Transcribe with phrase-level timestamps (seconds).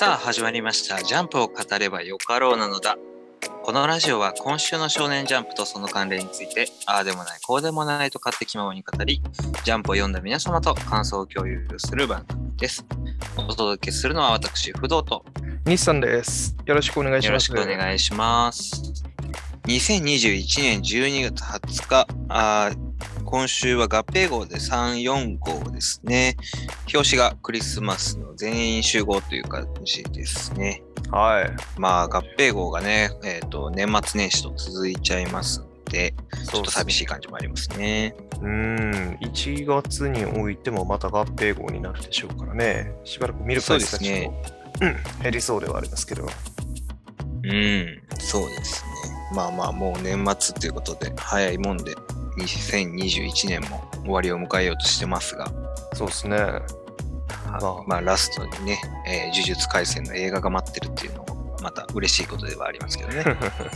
[0.00, 1.02] さあ始まりました。
[1.02, 2.96] ジャンプを語ればよかろうなのだ。
[3.62, 9.20] このラジオは今週の少年ジャンプとその関連について、ああでもない、こうでもないと勝手気ままに語り、
[9.62, 12.82] ジャンプを読んだ皆様と感想を共有する番組です。
[13.36, 15.22] お届けするのは私、不動と
[15.66, 16.56] 日産です。
[16.64, 17.50] よろしくお願いします。
[17.50, 19.04] よろしくお願いします。
[19.66, 22.89] 2021年12月20日、あー
[23.30, 26.36] 今週は合併号で3、4号ですね。
[26.92, 30.82] 表紙がクリスマスの全員集合という感じですね。
[31.12, 31.50] はい。
[31.78, 36.12] まあ合併号がね、えっ、と、年末年始と続いちゃいますので、
[36.50, 38.16] ちょっと寂しい感じもありますね。
[38.40, 39.18] うーん。
[39.22, 42.92] 1月においてもまた合併号になるでしょうからね。
[43.04, 44.32] しばらく見る回数がちょっ
[44.80, 46.24] と、うん、減りそうではありますけど。
[47.44, 48.90] うん、そうですね。
[49.36, 51.94] まあまあ、もう年末ということで、早いもんで、
[52.38, 55.50] 2021年も終わりを迎えようとしてますが、
[55.94, 56.36] そうですね。
[57.46, 63.24] まあまあ、ラストにね、えー呪術廻戦の映画が待ってるっていうのも、また嬉しいことではありますけどね。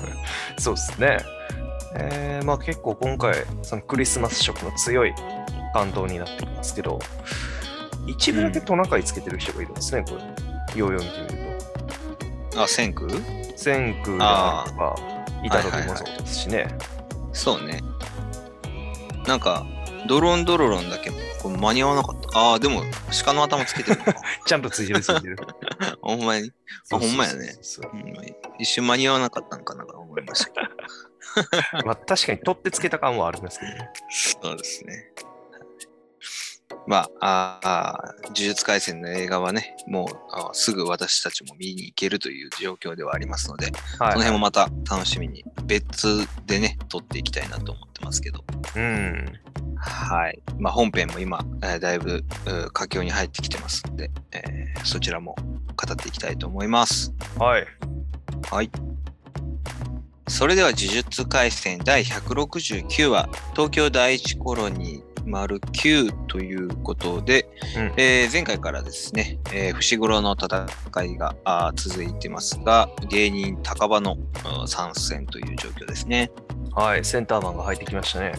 [0.59, 1.19] そうですね。
[1.97, 5.15] えー、まあ結構今回、そのクリスマス色の強い
[5.73, 6.99] 関東になってきますけど、
[8.07, 10.79] 一部だけトナカイつけてる人がいるんですね、これ。
[10.79, 11.45] ようよう見てみる
[12.57, 13.19] あ、千空と。
[13.57, 14.97] 千空とか、
[15.43, 16.69] イタドリもそうですしね。
[17.33, 17.81] そうね。
[19.27, 19.67] なんか、
[20.07, 21.11] ドロンドロロンだけ
[21.45, 22.39] これ間に合わなかった。
[22.39, 22.83] ああ、でも、
[23.25, 24.01] 鹿の頭つけてる。
[24.47, 25.37] ちゃんとついてるついてる。
[26.01, 26.51] ほんまに。
[26.93, 27.57] あほんまやね
[28.59, 31.85] 一瞬間に合わなかったのかなと思いましたけど。
[31.87, 33.91] まあ確かに取ってつけた感はありますけどね。
[34.11, 35.13] そうですね。
[36.87, 40.09] まあ、あー呪術廻戦の映画はね、もう
[40.53, 48.45] すぐ私たちも見に行けるという状況ではありますので、はい、その辺もまた楽しみに別でね、撮っていきたいなと思ってますけど。
[48.77, 49.27] うん。
[49.77, 50.39] はい。
[50.59, 52.25] まあ、本編も今、えーだいぶ
[52.73, 55.35] 佳境に入ってきてますので、えーそちらも
[55.77, 57.13] 語っていきたいと思います。
[57.39, 57.67] はい。
[58.51, 58.71] はい。
[60.29, 70.67] それでは、呪術廻戦第169話、東京第一コロニー丸9ということで、うんえー前回からですね、えー伏黒の戦
[71.05, 74.17] いがあー続いてますが、芸人高場の
[74.61, 76.31] うん参戦という状況ですね。
[76.73, 77.05] はい。
[77.05, 78.33] センターマンが入ってきましたね。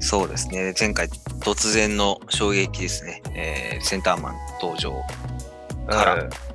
[0.00, 0.74] そうですね。
[0.78, 1.08] 前回
[1.40, 3.22] 突然の衝撃ですね。
[3.34, 4.92] えーセンターマン登場、
[5.88, 6.47] からえー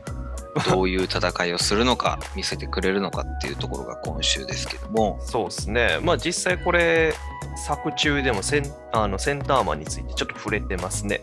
[0.69, 5.99] どういう戦いをするのか、見せてくれるのかっていうところが今週ですけども、そうですね。
[6.01, 7.13] まあ実際これ、
[7.55, 11.21] 作中でもセンあのセンターマンについてちょっと触れてますね。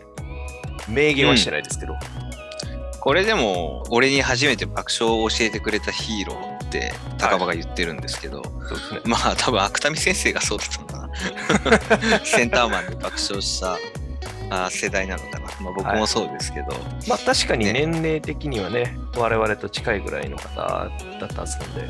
[0.87, 1.93] 明言はしてないですけど。
[2.99, 8.99] これでも、俺に初めて爆笑を教えてくれたヒーローって高場が言ってるんですけど、そうですね。
[9.05, 11.07] まあ多分芥見先生がそうだったのか
[12.09, 12.19] な。
[12.23, 13.77] センターマンで爆笑した
[14.51, 15.45] あー世代なのかな。
[15.61, 16.67] まあ僕もそうですけど、
[17.07, 20.89] まあ確かにね年齢的にはね、我々と近いぐらいの方だ
[21.25, 21.89] ったはずなんで。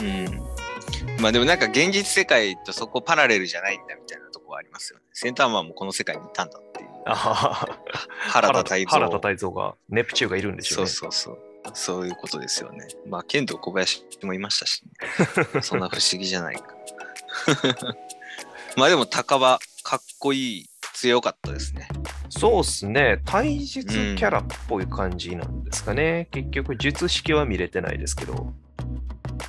[0.00, 1.20] うん。
[1.20, 5.04] まあでもなんか現実世界とそこパラレルじゃないんだみたいなとこはありますよね。
[5.12, 6.88] センターマンもこの世界にいたんだっていう。
[7.06, 8.90] 原田泰造。
[8.90, 10.92] 原田泰造が、ネプチューンがいるんでしょそううね。
[10.92, 11.38] そうそう。
[11.72, 12.86] そういうことですよね。
[13.06, 14.82] まあ、剣道小林もいましたし、
[15.62, 16.74] そんな不思議じゃないか。
[18.76, 20.70] まあでも、高場、かっこいい、
[21.04, 21.86] 強かったですね。
[22.30, 23.20] そうっすね。
[23.26, 26.28] 体術キャラっぽい感じなんですかね。
[26.30, 28.54] 結局、術式は見れてないですけど。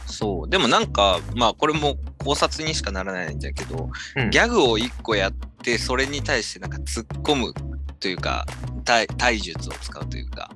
[0.05, 0.49] そう。
[0.49, 7.53] でもなんか、まあ、これも考察にしかならないんだけど、うんギャグを一個やって、それに対してなんか突っ込む
[8.01, 8.45] というか、
[8.83, 10.51] 体体術を使うというか、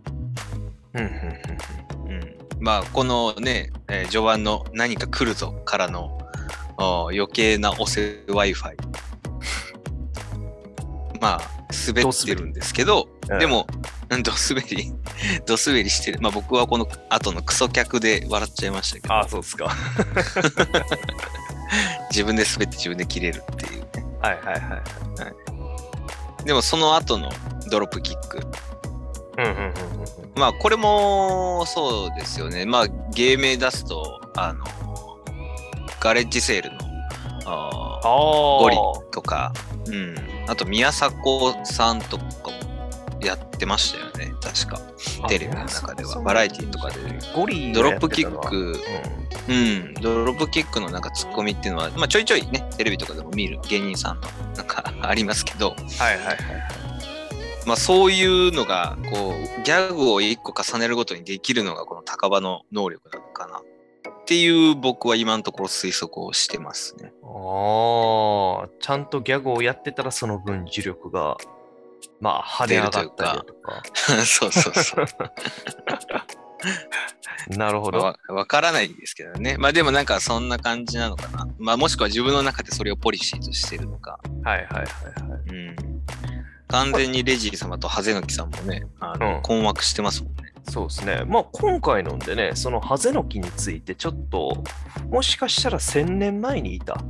[0.95, 1.07] うんうん
[2.07, 6.17] うんうん、まあこのね、えー序盤の何か来るぞからの
[6.77, 8.75] 余計な押せ Wi-Fi
[11.19, 11.41] まあ
[11.87, 13.67] 滑ってるんですけどうんでも
[14.09, 14.93] うんド滑り
[15.45, 19.75] ド滑りしてるまあ僕はこの後のクソ客で笑っちゃいましたけどああ、そうですか。
[22.09, 23.87] 自分で滑って自分で切れるっていうね
[24.21, 24.81] はいはいは
[26.41, 26.45] い。
[26.45, 27.31] でもその後の
[27.69, 28.39] ドロップキック
[29.37, 29.73] うんうんうんうん
[30.39, 32.65] まあこれもそうですよね。
[32.65, 34.63] まあ芸名出すと、あの、
[35.99, 36.79] ガレッジセールの。
[38.61, 38.77] ゴリ
[39.11, 39.51] とか、
[39.91, 40.15] うん。
[40.47, 44.33] あと宮迫さんとかもやってましたよね。
[44.41, 44.79] 確か。
[45.27, 46.99] テレビの中ではバラエティとかで
[47.35, 49.93] ゴリドロップキック、ううん。
[49.95, 55.75] ドロップキックのなんかツッコミっていうのは、まあちょいちょいね、テレビとかでも見る芸人さんのなんかありますけど、ん。
[55.75, 56.37] はいはいはい。
[57.65, 63.61] まあそういうのが、こう、ギャグを一個重ねるごとにできるのがこの高場の能力なのかな
[64.29, 67.11] っていう僕は今のところ推測をしてますね。
[67.23, 71.35] ああ、ちゃんとギャグをやってたらその分呪力が
[72.21, 73.81] まあ、派手上がったりとか。
[74.23, 75.05] そうそうそう。
[77.57, 77.97] なるほど。
[77.97, 79.57] わわからないんですけどね。
[79.57, 81.47] まあでもなんかそんな感じなのかな。
[81.57, 84.19] まあもしくは自分の中でそれをポリシーとしてるのか。
[84.43, 85.41] はいはいはいはい。
[85.47, 85.75] うん。
[86.69, 90.53] 完全にレジー様とハゼノキさんもね、あのうん困惑してますもんね。
[90.69, 91.23] そうですね。
[91.25, 94.63] まあ今回のんでね、そのハゼノキについてちょっと、
[95.09, 97.03] もしかしたら1000年前にいた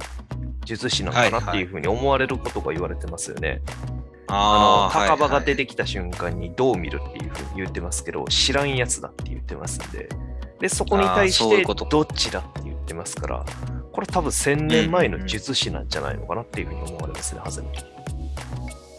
[0.64, 3.62] 術師なのかなっていうふうに思われることが言われてますよね。
[4.28, 10.08] あの、ー高場が出ててきた瞬間にどう見るっていうふうに言ってますけど、知らんやつだって言ってますんで、
[10.62, 13.46] で、そこに対あーしてそういうことどっちだって言ってますから、
[13.92, 17.84] これ多分1000年前の術師なんじゃないのかなっていうふうに思われますね、ハゼノキ。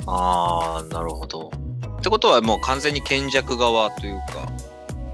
[0.06, 1.50] ああ、なるほど。
[1.98, 4.50] ってことはもう完全に賢弱側というか、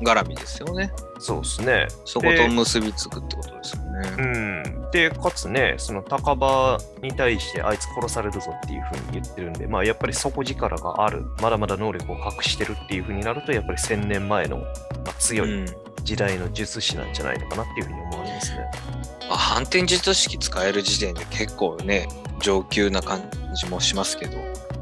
[0.02, 0.92] 絡みですよね。
[1.18, 1.86] そうですね。
[2.04, 4.28] そこと結びつくってことですようね。
[4.62, 14.64] ん、で、かつね、その高場に対してあいつ殺されるぞっていうふうに言ってるんで、まあやっぱり底力がある、まだまだ能力を隠してるっていうふうになると、やっぱり1000年前の、ま
[15.08, 18.58] あ、強いうん時代の術師なんじゃないのかなっていうふうに思われますね。
[19.28, 22.08] まあ、反転術式使える時点で結構ね、
[22.40, 24.36] 上級な感じもしますけど。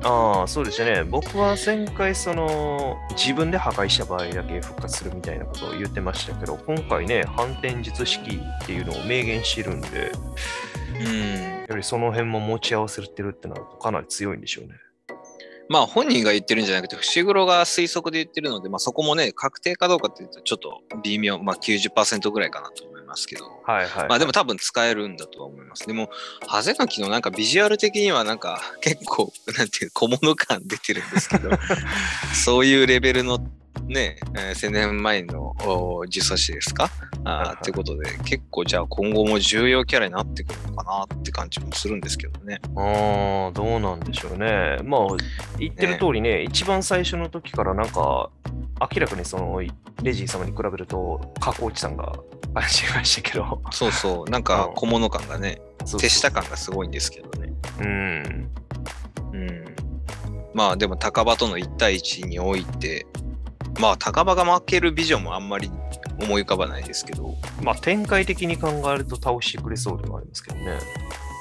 [0.04, 1.02] ああ、そうですね。
[1.02, 10.12] 僕は前回、その、自分で破壊した場合だけ復活するみたいなことを言ってましたけど、今回ね、反転術式っていうのを明言してるんで、
[11.00, 11.42] うん。
[11.62, 14.74] やはりその辺も持ち合わせてるってなるとかなり強いんでしょうね。
[15.68, 23.44] まあ本人が言ってるんじゃなくて、伏黒が推測で言ってるので、まあそこもね、確定かどうかっていうとちょっと微妙、まあ90%ぐらいかなと思いますけど。
[23.64, 24.08] はいはい。
[24.08, 25.86] まあでも多分使えるんだとは思います。
[25.86, 26.10] でも、
[26.46, 31.50] ハゼノキのなんかビジュアル的にはなんか結構、なんていう小物感出てるんですけど、
[32.44, 33.38] そういうレベルの
[33.86, 36.90] ね、えー1000年前のお呪詛師ですか？
[37.24, 42.60] あはいはいーってことで、結構じゃあ今後も重要キャラになってくるのかなって感じもするんですけどね。
[42.76, 44.78] ああ、どうなんでしょうね。
[44.84, 45.00] まあ、
[45.58, 48.30] 言ってる通りね、一番最初の時からなんか、
[48.80, 49.60] 明らかにその、
[50.02, 52.12] レジー様に比べると、加工値さんが
[52.52, 53.60] 感じましたけど。
[53.70, 57.52] そうそう、なんかうん小物感がね、そう手下感がすごいんですけどね。
[57.80, 58.50] うん。
[59.32, 59.64] うん。
[60.52, 63.06] まあでも高場との1対1において、
[63.80, 65.70] まあ高場が負けるビジョンもあんまり
[66.20, 70.78] 思い浮かばないですけど、まあ、展開的に考えると倒してくれそうでもありますけどね。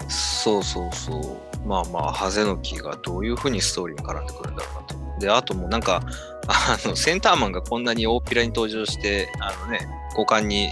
[0.10, 1.68] そうそうそう。
[1.68, 5.20] まあまあ、ハゼノキがどういうふうにストーリーに絡んでくるんだろうなと。
[5.20, 6.02] で、あともうなんか、
[6.48, 10.72] あの、センターマンがこんなに大っぴらに登場して、あのね、股間に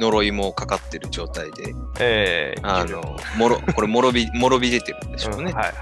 [0.00, 5.44] 呪いもかかってる状態で、ええあの、もろ、これ、もろび、もろび出てるんでしょうね。
[5.44, 5.72] はいはい。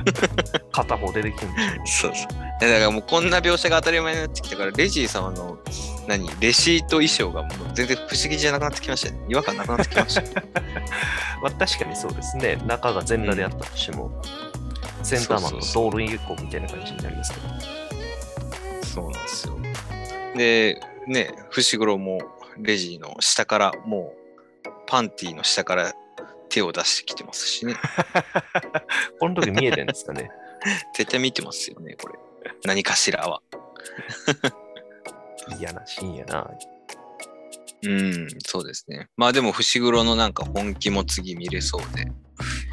[0.72, 2.08] 片方出てきるんでしょ。
[2.08, 2.42] そうそう。
[2.60, 5.58] だからもうこんな描写が当たり前になってきたから、レジー様の、
[6.06, 9.18] 何、レシート衣装がもう全然不思議じゃなくなってきましたね。
[9.28, 10.30] 違和感なくなってきましたね。
[11.42, 12.56] まあ、確かにそうですね。
[12.66, 14.10] 中が全裸であったとしても、
[15.02, 17.48] センターマンのドールインコみたいな感じになりますけど。
[18.86, 19.58] そうなんですよ。
[20.36, 22.20] で、ね、伏黒も
[22.58, 24.14] レジの下から、も
[24.64, 25.94] う、パンティの下から
[26.52, 27.74] 手を出してきてますしね。
[29.18, 30.30] この時見えてるんですかね。
[30.94, 32.18] 絶対見てますよね、これ。
[32.64, 33.42] 何かしらは。
[35.58, 36.50] 嫌なシーンやな。
[37.84, 39.08] うん、そうですね。
[39.16, 42.04] まあでも、伏黒のなんか本気も次見れそうで。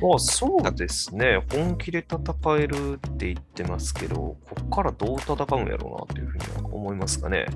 [0.02, 1.42] まあそうですね。
[1.52, 2.22] 本気で戦
[2.58, 7.48] えるって言ってますけど、こっからどう戦うんやろうなというふうには思いますかね。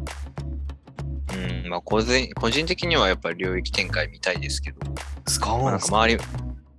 [1.36, 4.80] うん、まあ個人個人的にはやっぱり領域展開見たいですけど、
[5.26, 6.24] 使まあ、なんかか周り、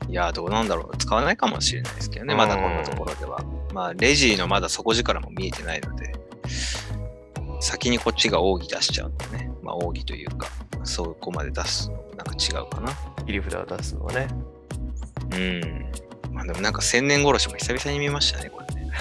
[0.09, 0.97] いや、どうなんだろう。
[0.97, 3.45] 使わないかもしれないですけどね、うんまだこんなところでは。
[3.73, 6.13] まあ、レジーのまだ底力も見えてないので、
[7.61, 9.51] 先にこっちが奥義出しちゃうのね。
[9.63, 10.49] まあ、奥義というか、
[10.85, 12.93] そこまで出すのもなんか違うかな。
[13.25, 14.29] 切り札を出すのはね。
[15.33, 15.87] うん。
[16.33, 18.93] まあでもなんか千年殺しも久々に見ましたね、これね。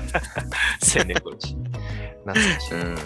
[0.82, 1.56] 千年殺し。
[2.24, 2.74] 懐かしい。
[2.74, 2.98] うん。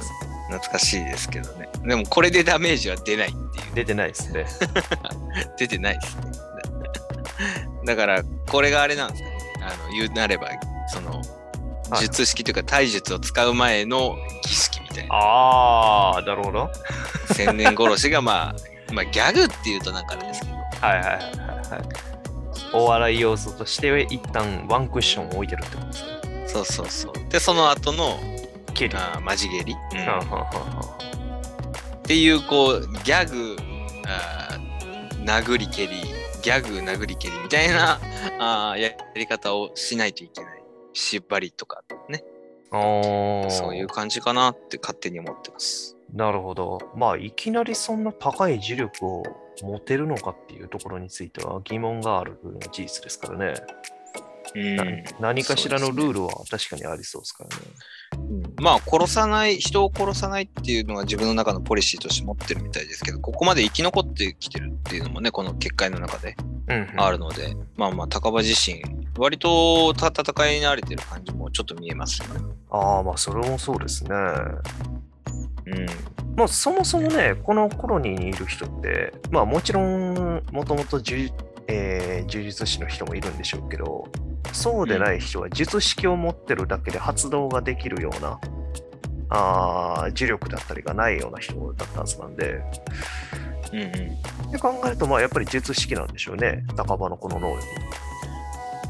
[0.49, 1.69] 懐かしいですけどね。
[1.85, 3.75] でもこれでダメージは出ないっていう。
[3.75, 4.47] 出てないですね。
[5.59, 6.23] 出てないですね。
[7.85, 9.39] だから、これがあれなんですかね。
[9.63, 10.49] あの、言うなれば、
[10.89, 11.39] その、はい
[11.97, 15.15] 術式というか体術を使う前の儀式みたいな。
[15.15, 16.59] ああ、なるほど。
[16.59, 16.71] は
[17.35, 18.55] 千年殺しがまあ、
[18.93, 21.83] まあギャグっていうとなんかあれですけど、いはいはいはいはい。
[22.75, 26.09] お笑い要素として一旦ワンクッション置いてるってことですね。
[26.47, 27.13] そうそうそう。
[27.31, 28.19] で、その後の
[28.73, 28.95] 蹴り。
[28.95, 29.79] あーマジ蹴り、うん
[31.99, 33.57] っていうこう、ギャグ、
[34.07, 35.89] あー殴り蹴り、
[36.43, 38.01] ギャグ殴り蹴りみたいな
[38.41, 40.63] あーやり方をしないといけない。
[40.95, 42.25] 縛りとかね。
[42.71, 45.97] そういう感じかなって勝手に思ってます。
[46.13, 46.81] なるほど。
[46.95, 49.23] まあ、いきなりそんな高い磁力を
[49.63, 52.39] 持てるのかっていうところについては疑問がある
[52.71, 53.55] 事実ですからね。
[54.55, 57.63] なうん何かしらのルールは確かにありそうですからね。
[58.61, 66.37] まあ殺さない人を殺さないっていうのが自分の中のポリシーとして持ってるみたいですけどここまで生き残ってきてるっていうのもねこの結界の中で
[66.69, 68.83] うんあるので、まあまあ高場自身
[69.17, 72.41] 割とた戦いに慣れてる感じもちょっと見えますよね。
[72.71, 74.11] ああ、まあそれもそうですね。
[75.67, 75.87] うん
[76.37, 81.33] まあそもそもね、このコロニーにいる人って、まあもちろん、もともと呪,、
[81.69, 84.09] えー呪術師の人もいるんでしょうけど、
[84.53, 88.41] そうでない人は術式を持ってるだけで発動ができるような、
[89.31, 92.61] あー呪力だったりがないような人だったはずなんで、
[93.73, 97.63] うんうんで考えると、まあやっぱり術式なんでしょうね、高場のこの能力。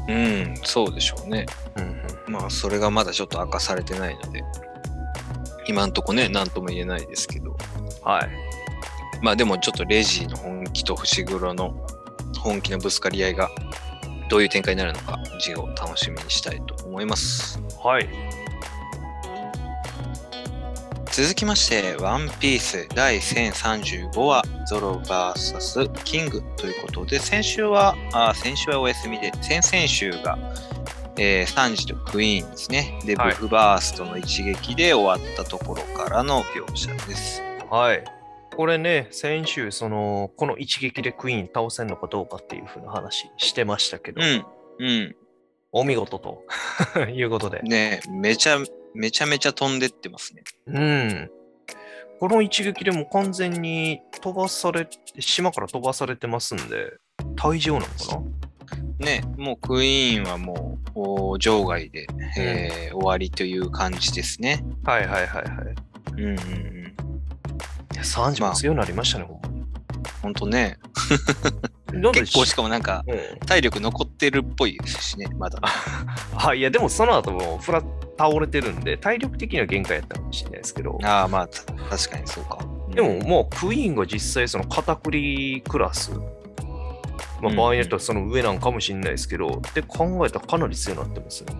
[0.07, 1.45] うん、そうでしょうね。
[1.77, 4.43] うんまあ、それがまだちょっと明かされてないので、
[5.67, 7.55] 今んとこね、なんとも言えないですけど、
[8.03, 8.29] はい。
[9.21, 11.75] まあでもちょっとレジの本気と伏黒の
[12.39, 13.49] 本気のぶつかり合いが
[14.29, 17.59] どういう展開になるのか、次を楽しみにしたいと思います。
[17.83, 18.07] はい。
[21.11, 30.37] 続きまして、ワンピース第1035話、ゾロ VS キングということで、先週は、あ先週はお休みで、先々週が、
[31.17, 32.99] えーサンジとクイーンですね。
[33.05, 37.41] で、はいブフバーストの一撃で終わったところからの描写です。
[37.69, 38.18] はい。
[38.59, 44.45] これね、先週、その、この一撃でクイーン倒せんのかどうかっていう風な話してましたけど、うん、
[44.85, 45.15] うん。
[45.71, 46.43] お見事と
[47.15, 47.61] いうことで。
[47.61, 48.57] ねめちゃ、
[48.93, 50.43] めちゃめちゃ飛んでってますね。
[50.67, 51.31] うん。
[52.19, 54.89] この一撃でも完全に飛ばされ、
[55.19, 56.97] 島から飛ばされてますんで、
[57.37, 58.21] 退場なのか
[58.99, 64.65] ねもうクイーンはもうお場外で、えー終わりという感じですね。
[64.83, 66.11] なはいはいはいはい。
[66.11, 67.08] うんうんうん。
[67.99, 69.65] いや、3時も強くなりましたね、ほんまに。
[70.21, 70.79] ほ んとね、
[72.13, 75.59] 結構しかもなんかうん体力残ってるっぽいですしね、まだ。
[76.35, 77.83] あ、いや、でもその後もフラ
[78.17, 82.59] 倒れてるんで、体力的には限界やったかもしれないですけど、ああ、まあ、た確かにそうか。
[82.93, 86.11] でももうクイーンが実際その片栗クラス、
[87.41, 91.59] まあ、うん場合によってはその上なんかもしれないですけど、で考えたらかなり強くなってますよね。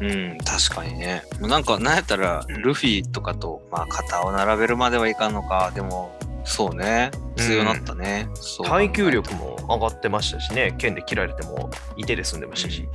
[0.00, 0.04] う
[0.34, 1.22] ん、確かにね。
[1.40, 5.72] もうなんか、なんやったら、ルフィとかと、まあ、肩を並べるまではいかんのか。
[5.74, 7.10] でも、そうね。
[7.36, 8.28] 強なったね。
[8.34, 12.88] そう考え耐久力も上がってましたしね、剣で切られてもいてで済んでましたし。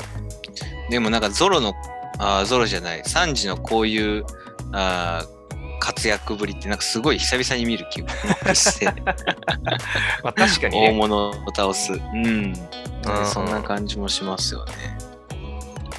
[0.90, 1.74] でもなんかゾロの、
[2.20, 4.25] あーゾロじゃない、サンジのこういう
[4.72, 5.42] あー
[5.84, 8.86] 活躍ぶりってなんかすごい久々に見る気がして、
[10.24, 10.98] まあ、確かに大ね。
[10.98, 11.92] 物を倒す。
[11.92, 12.25] うん。
[12.25, 12.56] うん
[13.25, 14.74] そんな感じもしますよね。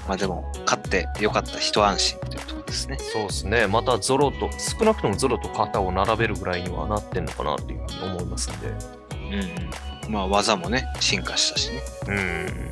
[0.08, 2.96] まあでも、勝ってよかった一安心というところですね。
[2.98, 3.66] そうですね。
[3.66, 8.68] またゾロと、少なくともゾロと肩を並べるぐらいにはなってんのかなっていうふうに思いますんで。
[8.68, 9.34] うん
[10.06, 10.12] うん。
[10.12, 11.82] まあ技もね、進化したしね。
[12.08, 12.70] うん。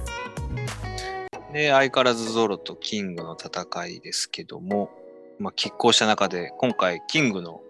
[1.52, 4.88] で、相変わらずゾロとキングの戦いですけども、
[5.38, 7.60] まあ、拮抗した中で、今回、キングの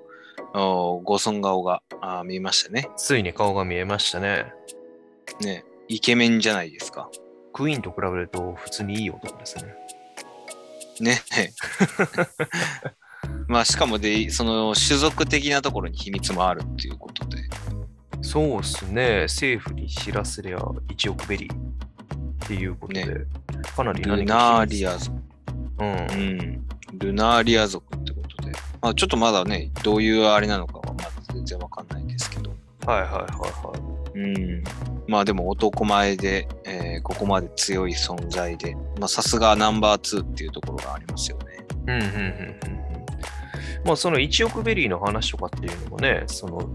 [1.04, 2.88] ご尊顔があー見えましたね。
[2.96, 4.52] ついに顔が見えましたね。
[5.40, 7.08] ね、イケメンじゃないですか。
[7.52, 9.74] クイーンと比べると普通にいい男ですね。
[11.00, 11.22] ね。
[13.46, 17.38] まあ、しかもで、その種族的なところに秘密もあるっていうことで。
[18.22, 19.22] そうっすね。
[19.22, 21.58] 政府に知らせりゃ1億ベリーっ
[22.46, 23.14] ていうことで、ね
[23.76, 25.16] かなりル何かナーリア族。
[25.78, 25.94] うんう。
[26.14, 26.68] ん。
[27.02, 28.52] ルナーリア族ってことで。
[28.80, 32.50] まあ、ちょっとまだね、どういうあれなのかはまだ全然わかんないですけど。
[32.86, 34.18] はいはいはいはい。
[34.18, 34.64] うん。
[35.06, 41.44] まあでも男前で、えーここまで強い存在で、まあさすがナンバー2っていうところがありますよね。
[41.86, 42.82] うんうんうんうんうん。
[43.84, 46.68] まあその1億ベリーの話とかっていうのもね、その、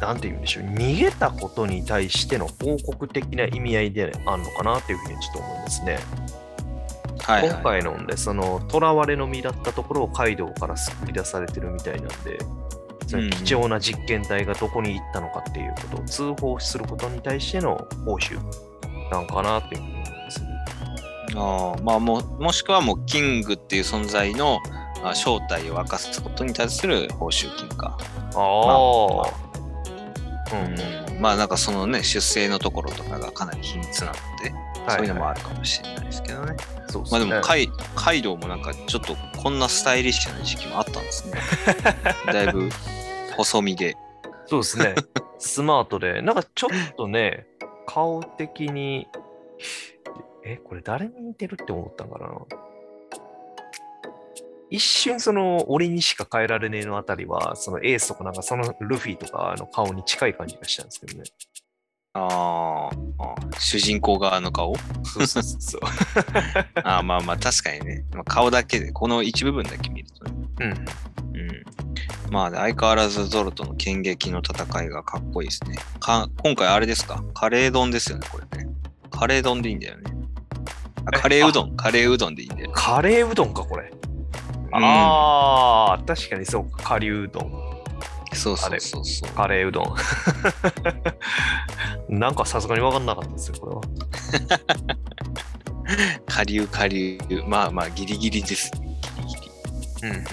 [0.00, 5.98] なんて言うんでしょう、逃げたことに対しての報告的な意味合いであるのかなっていうふうにちょっと思いますね。
[7.20, 12.38] はい、今回のんで、その、囚われの身だったところをカイドウから救い出されてるみたいなんで、
[13.06, 18.38] その貴重な実験体がどこに行ったのかっていうことを通報することに対しての報酬
[19.10, 20.46] なんかなっていうふうに思いますね。
[21.36, 24.60] あーまあももしくはもうキングっていう存在の
[25.02, 27.98] あ正体を明かすことに対する報酬金か。
[28.34, 29.44] ああ。
[30.52, 31.20] うんうん。
[31.20, 34.54] まあなんかそのね、出生のところとかがかなり秘密なので、
[34.88, 36.56] そういうのもあるかもしれないですけどね。
[36.88, 41.38] そうねまあでもカイ、カイドウもなんかちょっとこんなスタイリッシュな時期もあったんですね。
[42.26, 42.68] だいぶ
[43.36, 43.96] 細身で。
[44.46, 44.94] そうですね。
[45.38, 47.46] スマートで、なんかちょっとね、
[47.86, 49.08] 顔的に、
[50.44, 52.28] え、これ誰に似てるって思ったんかな
[54.70, 61.24] 一瞬その、俺にしか変えられねえのあたりは、そのエースとかなんかそのルフィとかの顔に近い感じがしたんですけどね。
[62.16, 64.74] あーあー、主人公側の顔？
[65.04, 65.80] そうそうそうそう。
[66.84, 68.04] あーまあまあ確かにね。
[68.14, 70.32] まあ、顔だけで、この一部分だけ見るとね。
[70.60, 70.70] うん。
[70.70, 71.64] うん。
[72.30, 75.76] まあで相変わらずゾロとの剣撃の戦いがかっこいいですね。
[75.98, 77.22] か今回あれですか？
[77.34, 78.68] カレー丼ですよね、これね。
[79.10, 80.04] カレー丼でいいんだよね。
[81.20, 82.70] カレーうどん、カレーうどんでいいんだよ。
[82.72, 83.90] カレーうどんか、これ。
[83.92, 87.73] うんああ、確かにそうか、カリうどん。
[88.34, 89.30] そうそうそうそう。
[89.34, 89.94] カレーうどん。
[92.18, 93.82] なんかさすがに分かんなかったですよ、これは。
[96.26, 97.18] 下流下流。
[97.46, 98.98] まあまあギリギリですね。
[99.26, 99.50] ギリギ
[100.02, 100.24] うんうん。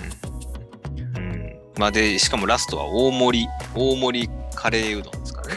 [0.95, 1.03] リ。
[1.03, 1.59] うん。
[1.77, 5.53] まあで、しかもラストは大盛り、大盛りカレーうどんですからね。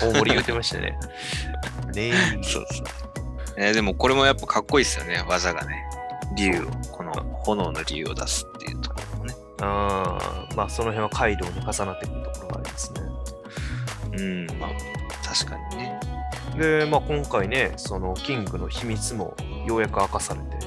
[0.00, 0.98] 大盛り言ってましたね。
[1.94, 2.12] ねえ。
[2.42, 2.86] そうそう。
[3.56, 5.84] えーでもこれもやっぱかっこいいですよね、技がね。
[6.36, 7.12] 竜を、この
[7.44, 9.13] 炎の竜を出すっていうところ。
[9.64, 13.02] あーまあ、その辺はカイドウに重なってくるところがありますね。
[14.16, 14.70] うん、まあ、
[15.26, 16.00] 確かにね。
[16.56, 20.64] で、まあ、今回ね、そのキングの秘密もようやく明かされて。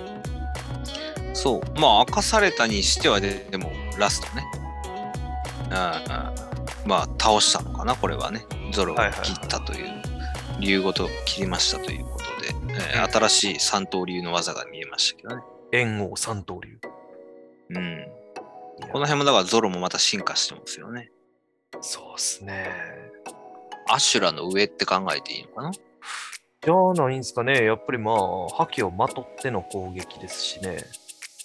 [1.33, 1.79] そう。
[1.79, 4.43] まあ、明かされたにしてはで、でも、ラストね。
[5.71, 6.33] ああ
[6.85, 8.45] まあ、倒したのかな、これはね。
[8.71, 10.01] ゾロを切ったという、
[10.59, 15.43] 竜ごと切りましたということで、え新しい三刀流の技が見えましたけどね。
[15.73, 16.79] 炎王三刀流。
[17.69, 18.16] うん。
[18.81, 21.11] この辺もだからゾロもまた進化してますよね。
[21.81, 22.69] そうっすね。
[23.89, 25.71] アシュラの上って考えていいのかな？
[25.71, 27.63] じゃあないんですかね。
[27.63, 30.83] やっぱりまあ、覇気をまとっての攻撃ですしね。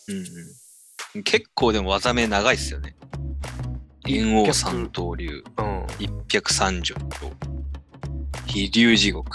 [0.08, 0.16] うん
[1.16, 1.22] うん。
[1.22, 2.96] 結構でも技名長いっすよね。
[4.06, 5.86] 炎王三刀流、うん。
[5.98, 6.96] 一百三条、
[8.46, 9.30] 飛竜地獄。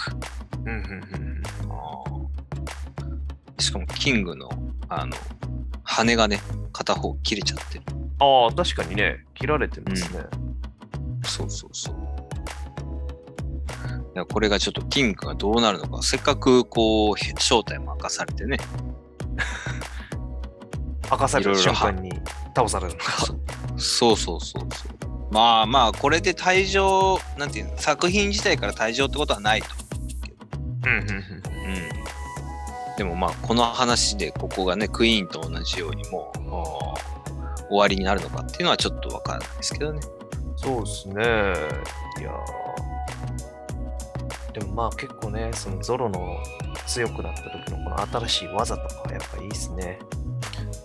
[0.64, 1.42] うん、うん、うん。
[3.58, 4.50] しかもキングの
[4.88, 5.16] あの
[6.04, 6.40] 羽がね、
[6.72, 7.84] 片方切れちゃってる。
[8.20, 10.20] ああ、確かにね、切られてますね。
[11.24, 11.94] そうそうそう。
[11.94, 18.58] だからこれがちょっとキングがどうなるのか、せっかくこう正体も明かされてね、
[21.10, 22.10] 明かされたいろいろ瞬間に
[22.54, 23.26] 倒されるのか。
[23.76, 24.98] そうそうそうそう。
[25.30, 29.68] まあまあ、これで退場、なんていうの、作品自体から退場ってことはないと。
[30.86, 31.08] うん、うん、うん。
[31.08, 31.37] うん。
[32.98, 36.94] でもまあ、この話でここがね、クイーンと同じようにもうお
[37.68, 40.00] 終わりになるのかっていうのはちょっとわからないですけどね。
[40.56, 41.14] そうですね。
[41.14, 41.18] い
[42.24, 46.38] やーでもまあ結構ね、そのゾロの
[46.88, 50.00] 強くなった時のこの新しい技とかはやっぱいいですね。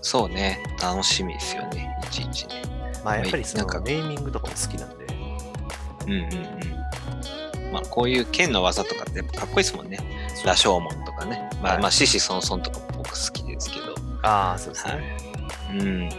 [0.04, 2.62] そうね、楽しみですよね、いちいちね。
[3.04, 5.06] まあやっぱりそのなんかネーミングとかも好きなんで。
[6.06, 6.22] うんうん
[7.66, 7.74] うん。
[7.74, 9.98] まあ、こういう剣の技とかってやっぱかっこいいですもんね。
[10.46, 11.50] 羅生門とかね。
[11.64, 13.96] まあ、はいまあ、獅子孫孫とかも僕好きですけど。
[14.22, 15.18] ああ、そうですね。
[15.70, 15.80] はい。
[15.80, 16.10] うん。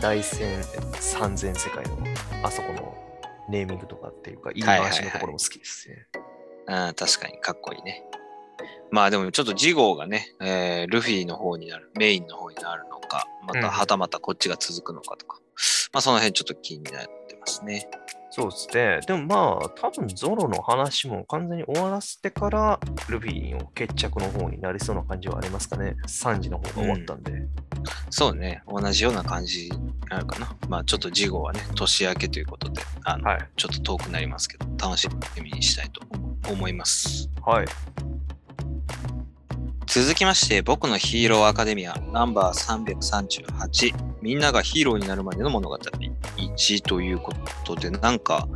[0.00, 0.62] 大戦
[1.00, 1.98] 三千世界の
[2.44, 2.94] あそこの
[3.48, 6.06] ネーミングとかっていうか、言いはいはいはい回しのところも好きですね。
[6.68, 8.04] あ確かにかっこいいね。
[8.92, 15.40] まあでもちょっと次号がね、えールフィの方になる、メインの方になるのか、まうんたはたまたこっちが続くのかとか、
[15.92, 17.88] まあその辺ちょっと気になってますね。
[18.34, 19.00] そうですね。
[19.06, 25.96] でもまあ、多分ゾロの話も完全に終わらせてから、ルフィの決着の方になりそうな感じはありますかね。
[26.06, 27.46] 3時の方が終わったんで。
[28.08, 30.56] そうね、同じような感じになるかな。
[30.66, 33.48] まあちょっと次号はね、年明けということで、あの、はい。
[33.54, 35.06] ちょっと遠くなりますけど、楽し
[35.42, 36.00] みにしたいと
[36.50, 37.28] 思います。
[37.44, 37.66] はい。
[39.94, 47.34] 続きまして、僕のヒーローアカデミアナンバー338、みんながヒーローになるまでの物語1というこ
[47.66, 48.48] とで、なんか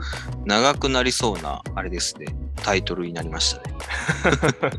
[0.46, 3.74] 長くなりそうな、あれですね、タイトルになりましたね。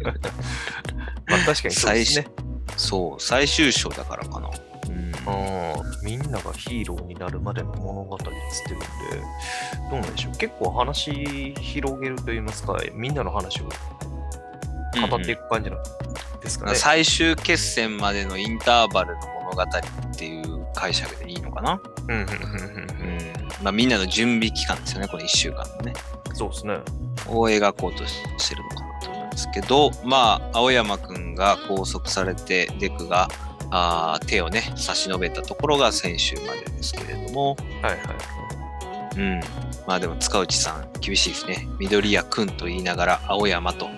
[1.29, 2.27] まあ確かにそうですね。
[2.75, 4.49] そう、最終章だからかな。
[4.89, 8.27] うんあーみんながヒーローになるまでの物語っつっ
[8.63, 8.85] てるんで、
[9.91, 10.37] どうなんでしょう。
[10.37, 13.69] 結構話広げると言いますか、みんなの話を
[15.05, 15.83] 語っていく感じなん
[16.41, 16.75] ですかね。
[16.75, 21.79] 最終決戦までのインターバルの物語っていう解釈でいいのかな。
[22.07, 25.93] うんうんうんうんうんまあ、みんなの準備期間ですよね、この1週間のね。
[26.29, 26.35] うん。
[26.35, 26.77] そうですね。
[27.27, 33.27] を描こうとしてるのかなと思うんですけど、まあ、青山くんが拘束されて、デクが
[33.71, 37.99] あー手をね、差し伸べたところが先週までですけれども、はいはい。
[39.17, 39.39] うん。
[39.87, 41.67] まあでも、塚内さん、厳しいですね。
[41.79, 43.89] 緑谷くんと言いながら、青山と、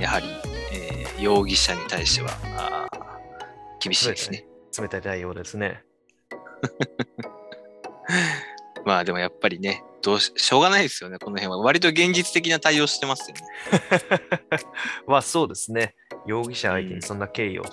[0.00, 0.26] やはり、
[0.72, 2.88] えー容疑者に対しては、
[3.80, 4.46] 厳しいですね。
[4.78, 5.82] 冷たい対応ですね。
[8.86, 11.58] まあでもやっぱりね、どうし、しょうがないですよね、この辺は。
[11.58, 13.42] 割と現実的な対応してますよね。
[15.08, 15.96] まあそうですね。
[16.24, 17.64] 容疑者相手うんにそんな敬意を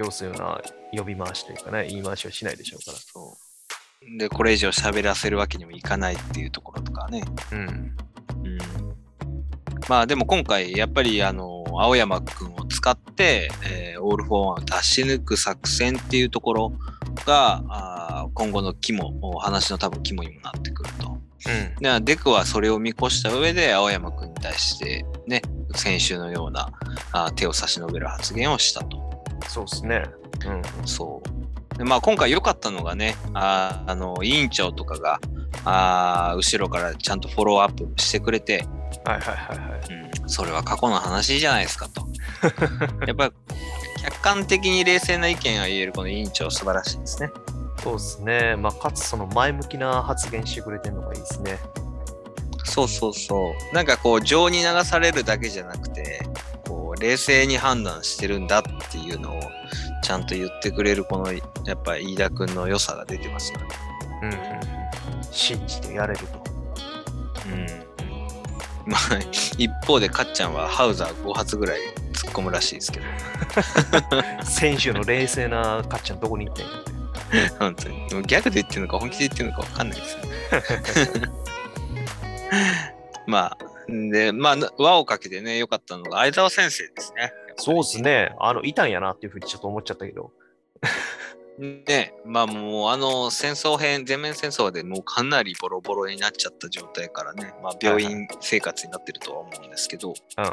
[0.00, 0.62] 表すような
[0.92, 4.18] 呼び回しというかね、言い回しはしないでしょうかそう。
[4.18, 7.20] で、これ以上喋らせるわけにもいかないっていうところとかね。
[7.50, 7.58] ら。
[7.58, 7.96] うん。
[8.42, 9.05] うん。
[9.88, 16.72] まあでも今回やっぱりあの青山くんを使って、えーオール・フォー・ワンを出し抜く作戦っていうところ
[17.24, 21.18] があー今後の肝お話の多分肝にもなってくると。
[21.46, 22.00] うん。
[22.04, 25.42] でデクはそれを見越した上で青山くんに対してね
[25.74, 26.68] 先週のような
[27.12, 29.24] あー手を差し伸べる発言をしたと。
[29.48, 30.04] そうですね。
[30.46, 30.50] う
[30.84, 30.86] ん。
[30.86, 31.22] そ
[31.74, 31.78] う。
[31.78, 35.18] でまあ今回良かったのがね、あーあの委員長とかが
[35.64, 38.64] あー後ろからちゃんとフォローアップしてくれて、
[39.04, 40.20] はいはいはいはい。
[40.22, 42.06] うん、それは過去の話じゃないですかと。
[43.06, 43.32] やっぱり
[44.02, 47.30] 客観的に冷静な意見が言えるこの委員長素晴らしいですね。
[47.82, 48.56] そうですね。
[48.56, 51.58] まあ、かつその前向きな発言してくれてるのがいいですね。
[52.64, 53.74] そうそうそう。
[53.74, 56.26] なんかこう情に流されるだけじゃなくて、
[56.66, 59.40] こう冷静に判断してるんだっていうのを
[60.02, 61.40] ちゃんと言ってくれるこのや
[61.74, 63.66] っぱ飯田君の良さが出てますよね。
[64.22, 65.24] うんうんうん。
[65.30, 66.44] 信じてやれると。
[67.46, 67.85] うん。
[68.86, 69.00] まあ
[69.58, 71.80] 一方でかっちゃんはハウザー5発ぐらい
[72.12, 73.06] 突っ込むらしいですけど、
[74.44, 76.96] 選手の冷静なかっちゃんどこに行ったんやって。
[77.58, 78.08] 本当に。
[78.08, 80.30] でもギャグで言ってるのか本気で言ってるのかわかんないですよね。
[83.26, 87.32] まあ、で、まあ、輪をかけてね、良かったのが相沢先生ですね。
[87.56, 88.34] そうですね。
[88.38, 90.32] あの、いたんやなっていうふうにちょっと思っちゃったけど。
[91.58, 100.44] ね、まあもうあの戦争編、全面戦争でもうかなりボロボロになっちゃった状態からね、まあ病院生活になってるとは思うんですけど、うん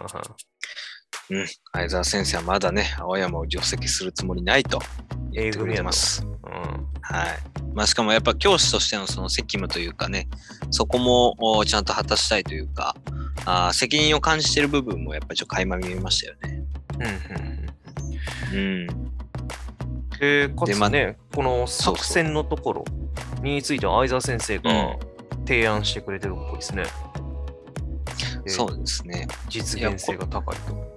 [1.29, 1.47] うん。
[1.71, 4.79] 相沢先生はまだね、青山を除籍するつもりないと
[5.31, 6.25] 言ってくれてます。
[6.25, 6.31] うん。
[7.01, 7.39] はい。
[7.73, 10.27] まあしかもやっぱ教師としてのその責務というかね、
[10.71, 12.95] そこもおちゃんと果たしたいというか、
[13.45, 16.63] あー責任を感じてる部分もやっぱりちょっと垣間見えましたよね。
[18.53, 19.12] うんうんうん。
[20.19, 22.85] で、かでまあつね、この作戦のところ
[23.41, 24.71] については相沢先生が
[25.45, 26.83] 提案してくれてるっぽいですね。
[28.43, 29.27] でそうですね。
[29.49, 30.93] 実現性が高いと。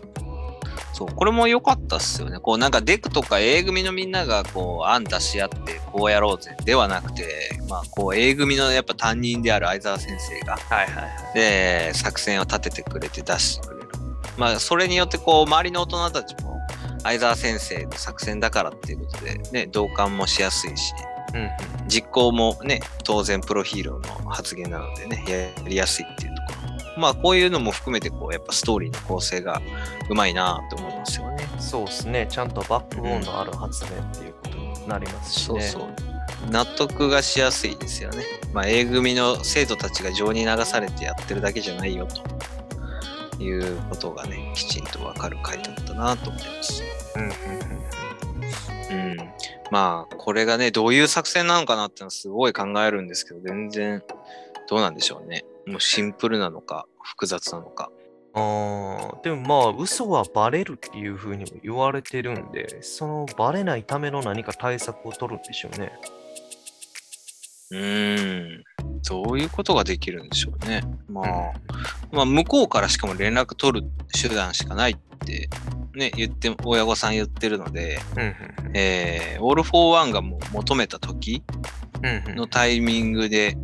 [0.92, 2.38] そう、これも良かったっすよね。
[2.38, 11.34] こうなんかデクとか A 組のみんながこう案出し合ってこうやろうぜではなくて、まあこう A 組のやっぱ担任である相沢先生が、はいはいはい。
[11.34, 13.88] で、作戦を立ててくれて出してくれる。
[14.38, 16.55] まあそれによってこう周りの大人たちも
[17.06, 20.92] 相沢先生の作戦だからっていうことでね、同感もしやすいし、
[21.34, 21.50] うんうん
[21.88, 26.52] 実行もね、当然プロヒーローの発言なのでね、やりやすいっていうとこ
[26.94, 27.00] ろ。
[27.00, 29.60] まあこういうのも含めてこうやっぱストーリーの構成が
[30.10, 31.46] うまいなと思いますよね。
[31.60, 32.26] そうですね。
[32.28, 35.62] ちゃんとバックボーンのある発言っていうことになりますしね。
[35.62, 36.50] そうそう。
[36.50, 38.24] 納得がしやすいですよね。
[38.52, 42.22] まあ A 組の生徒たちが情に流されてやってるだけじゃないよと
[43.38, 46.82] いうことがね、きちんとわかる回だったなと思います。
[47.16, 47.30] うんうん
[48.90, 49.16] うん。
[49.70, 54.02] まあこれがね、どういう作戦なのかなってのはすごい考えるんですけど、全然
[54.68, 55.44] どうなんでしょうね。
[55.66, 57.90] もうシンプルなのか、複雑なのか。
[58.34, 58.42] うん。
[58.42, 65.92] あーでもまあ、嘘はバレるっていうふうにも言われてるんで、そのバレないための何か対策を取るんでしょうね。
[67.70, 68.64] うーん。
[69.08, 70.82] どういうことができるんでしょうね。
[71.08, 71.52] まあ、
[72.12, 73.86] うんまあ、向こうからしかも連絡取る
[74.20, 75.48] 手段しかないって、
[75.94, 81.42] ね、言って、親御さん言ってるので、うんうんえー、オール・フォー・ワンがもう求めた時
[82.02, 83.56] うんうんのタイミングで、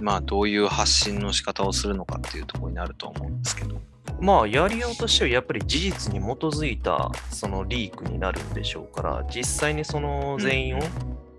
[0.00, 3.80] まあ、どういう発信の仕方をするのかっていうところになると思うんですけど。
[4.20, 10.80] まあ、やりようとしてはやっぱり事実に基づいたそのリークになるんでしょうから、実際にその全員を、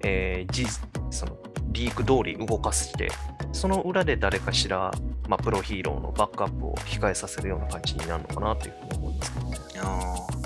[0.04, 1.38] えー事実その
[1.70, 3.10] リーク通り動かして、
[3.52, 4.92] その裏で誰かしら、
[5.28, 9.58] まあ、プロヒーローのバックアップを控えさせるような感じになるのかなというふうに思いますけどね。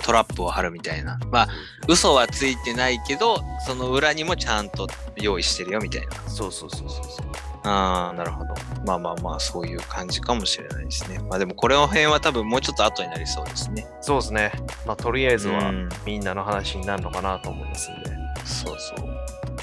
[0.02, 1.18] トラップを張るみたいな。
[1.30, 1.48] まあ、
[1.88, 6.16] 嘘はついてないけど、その裏にもちゃんと用意してるよみたいな。
[6.28, 7.26] そうそうそうそうそう。
[7.64, 8.54] ああ、なるほど。
[8.84, 11.20] まあまあまあ、そういう感じかもしれないですね。
[11.20, 13.86] まあでも、これの辺は多分もうちょっと後になりそうですね。
[14.00, 14.52] そうですね。
[14.84, 18.10] まあ、とりあえずはうんみんなの話になるのかなと思いますんで。
[18.44, 19.11] そうそう。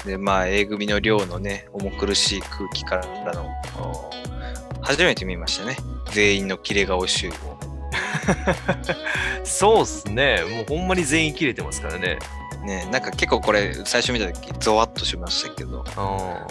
[0.04, 3.46] で、まあ、A 組の寮のね、重苦しい空気からの、
[3.78, 4.10] お
[4.82, 5.76] 初めて見ましたね。
[6.12, 7.34] 全員の切れ顔集合。
[9.44, 10.42] そうっすね。
[10.48, 12.18] もうほんまに全員切れてますからね。
[12.64, 16.46] ね、なんか結構これ、最初見た時ゾワッとしましたけど、あ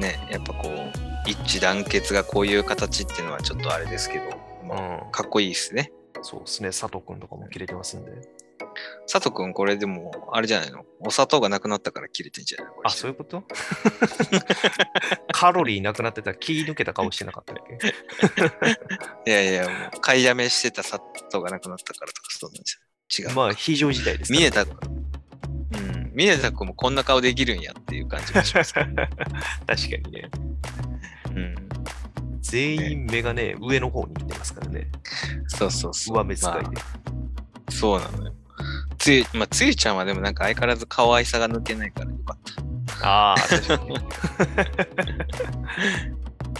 [0.00, 0.72] ね、やっぱこう、
[1.26, 4.24] 一致団結がこういう形っていうのはちょっとあれですけど、
[4.66, 5.10] まあ、うん。
[5.12, 5.92] かっこいいですね。
[6.22, 6.68] そうですね。
[6.70, 8.12] 佐藤くんとかも切れてますんで。
[9.06, 10.84] 佐藤くん、これでも、あれじゃないの？
[11.00, 12.72] お砂糖がなくなったから切れてんじゃない？
[12.84, 13.44] あ、そういうこと？
[15.32, 17.56] カロリーなくなってたら気抜けた顔してなかったっ
[19.24, 19.30] け？
[19.30, 20.98] いやいや、もう、買いだめしてた砂
[21.30, 23.36] 糖がなくなったからとか、そうなんじゃ違う。
[23.36, 24.76] まあ、非常事態ですからミネタ君、
[25.72, 28.72] うん、ミネタ君もこんな顔できるんやっていう感じがします。
[28.74, 28.96] 確か
[29.66, 30.30] にね。
[31.34, 31.54] うん。
[32.40, 34.90] 全員目がね、上の方に行ってますからね。
[35.48, 36.16] そうそうそう。
[36.16, 36.60] 上目遣いで。
[36.62, 36.72] ま
[37.66, 38.34] あそうなのよ。
[38.98, 42.38] つゆ、まあ、つゆちゃんはでもなんか相変わらず可愛さが抜けないからよかっ
[43.02, 43.94] ああ、 確かに。
[43.94, 44.02] た。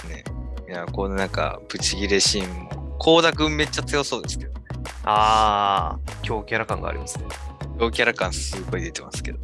[0.08, 0.24] ね。
[0.68, 4.60] いや、このなんか、ブチギレシーンも、コーダくんめっちゃ強そうですけどね。
[5.04, 7.24] ああ、強キャラ感がありますね。
[7.76, 9.38] ローキャラ感すごい出てますけど。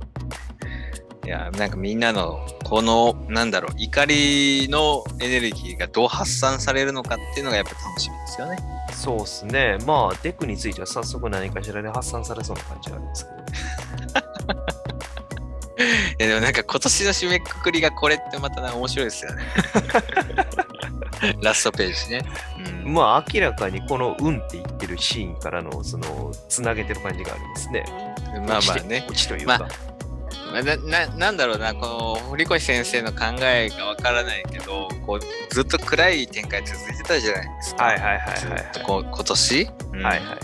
[1.28, 8.56] いや、なんかみんなの、この、なんだろう、怒りのエネルギーがどう発散されるのかっていうのがやっぱ楽しみですよね。
[8.94, 9.76] そうですね。
[9.86, 13.44] まあ、デクについては早速何かしらで発散されそうな感じがありますけどね。
[16.18, 19.44] いやでもなんか今年の締めくくりがこれってまた面白いですよね。
[21.44, 22.24] ラストページね。
[22.84, 27.84] うん、まあ、明らかにこの運って言ってるシーンからの、その、つなげてる感じがありますね。
[28.46, 29.06] まあまあね。
[29.10, 29.58] オチというか。
[29.58, 29.97] まあ、
[30.52, 37.84] なななんだろうな、この堀越先生の考えがわからないけど、こうずっと暗い展開続いてたじゃないですか。
[37.84, 40.38] はいはいはいはいずっとこう今年、うんはいはい。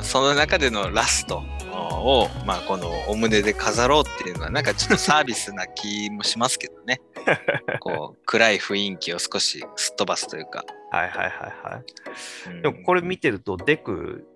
[0.00, 7.00] その中でのラストを、まあ、このお胸で飾ろうっていうのは、なんかちょっとサービスな気もしますけどね。
[7.80, 10.64] こう暗い雰囲気を少しすっ飛ばすというか。
[10.90, 12.52] はいはいはいはい。
[12.54, 14.26] うんでもこれ見てると、デク、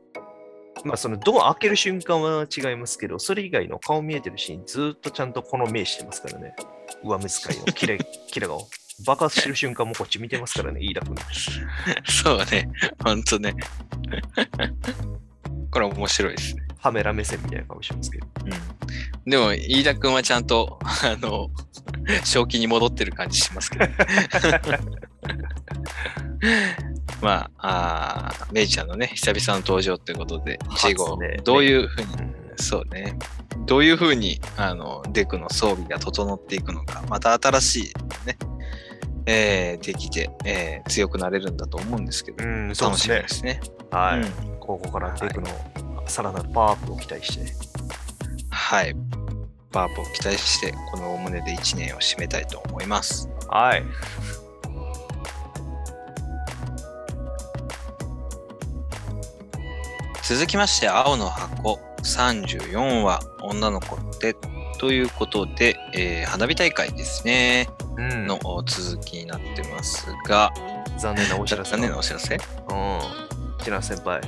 [0.87, 6.55] まあそのドア開ける瞬間は違いますけど、それ以外の顔見えてるシーン、ずーっとちゃんとこの目してますからね。
[7.03, 7.99] 上目遣いのキレ
[8.31, 8.69] キレ顔。
[9.05, 11.15] 爆発してる瞬間もこっち見てますからね、飯田君。
[12.05, 12.71] そうね、
[13.05, 13.55] ほんとね。
[15.71, 16.63] これ面白いですね。
[16.81, 18.27] カメラ目線みたいな顔してますけど。
[18.45, 18.53] うん、
[19.31, 21.51] でも、飯田君はちゃんと、あの、
[22.25, 23.85] 正気に戻ってる感じしますけど。
[27.21, 33.19] まあ、あーメイちゃんのね、久々の登場ということで、初ジゴ、ねどういうふうに、うんそうね、
[33.67, 38.39] どういうふうに、あの、デクの装備が整っていくのか、また新しい、ね、
[39.27, 43.17] えー、できて、えー強くなれるんだと思うんですけど、うん、楽しですね。
[43.17, 43.61] みですね。
[43.91, 45.49] はい、うんここからデクの
[46.09, 47.53] さらなるパワーアップを期待して。
[48.51, 48.95] はい。
[49.71, 53.29] バープを期待して、このお胸で1年を締めたいと思います。
[53.49, 53.85] はい。
[60.29, 64.35] 続きまして、青の箱34話、女の子って
[64.79, 70.53] ということで、えー花火大会ですね、うんの続きになってますが、
[70.99, 71.71] 残念なお知らせ。
[71.71, 72.35] 残念なお知らせ？
[72.35, 72.41] うん。
[73.59, 74.21] 千奈先輩。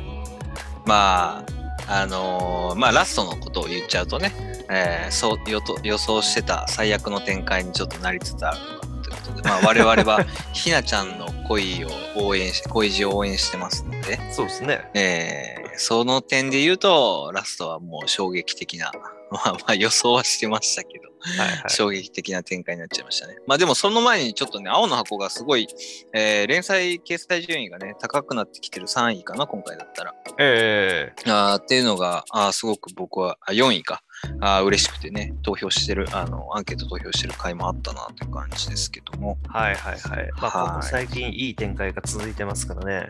[0.87, 1.45] ま
[1.89, 4.33] あ、あのーまあ、ラストのことを言っちゃうとね、
[4.71, 14.89] えーそう予と予想してた最悪の展開にちょっとなりつつあるのかなということで、まあ、我々は ひなちゃんの恋を応援し、恋路を応援してますので、そうですね。
[14.95, 18.93] えーその点で言うと、ラストはもう衝撃的な、
[19.31, 21.71] まあまあ予想はしてましたけど、はいはい。
[21.71, 23.37] 衝撃的な展開になっちゃいましたね。
[23.47, 25.69] まあでもその前にちょっとね、青の箱がすごい、
[26.13, 30.15] えー連載掲載順位がね、高くなってきてる3位かな、今回だったら。
[30.39, 34.03] えあーっていうのが、あーすごく僕は、あ4位か、
[34.41, 39.39] あー嬉しくてね、投票してる、あの、アンケート投票してる回もあったなという感じですけども。
[39.45, 40.31] ーはいはいはい。
[40.41, 43.09] まあ、はいここ最近いい展開が続いてますからね。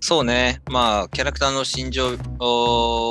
[0.00, 2.16] そうね、まあ、キャラクターの心情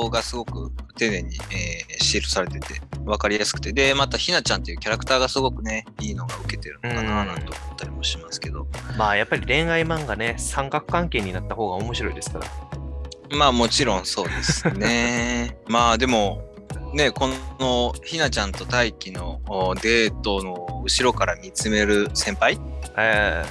[0.08, 8.66] がすごく丁寧に、えーシールされてて、わかりやすくて、で、またひなちゃんっていうキャラクターがすごくね、いいのが受けてるのかな、うんなんて思ったりもしますけど。
[8.96, 12.46] まあやっぱり恋愛漫画ね、三角関係になった方が面白いですから。
[13.36, 15.56] まあもちろんそうですね。
[15.66, 16.42] まあでも、
[16.92, 22.58] ね、このひなちゃんと大輝のおデートの後ろから見つめる先輩？
[22.96, 23.44] え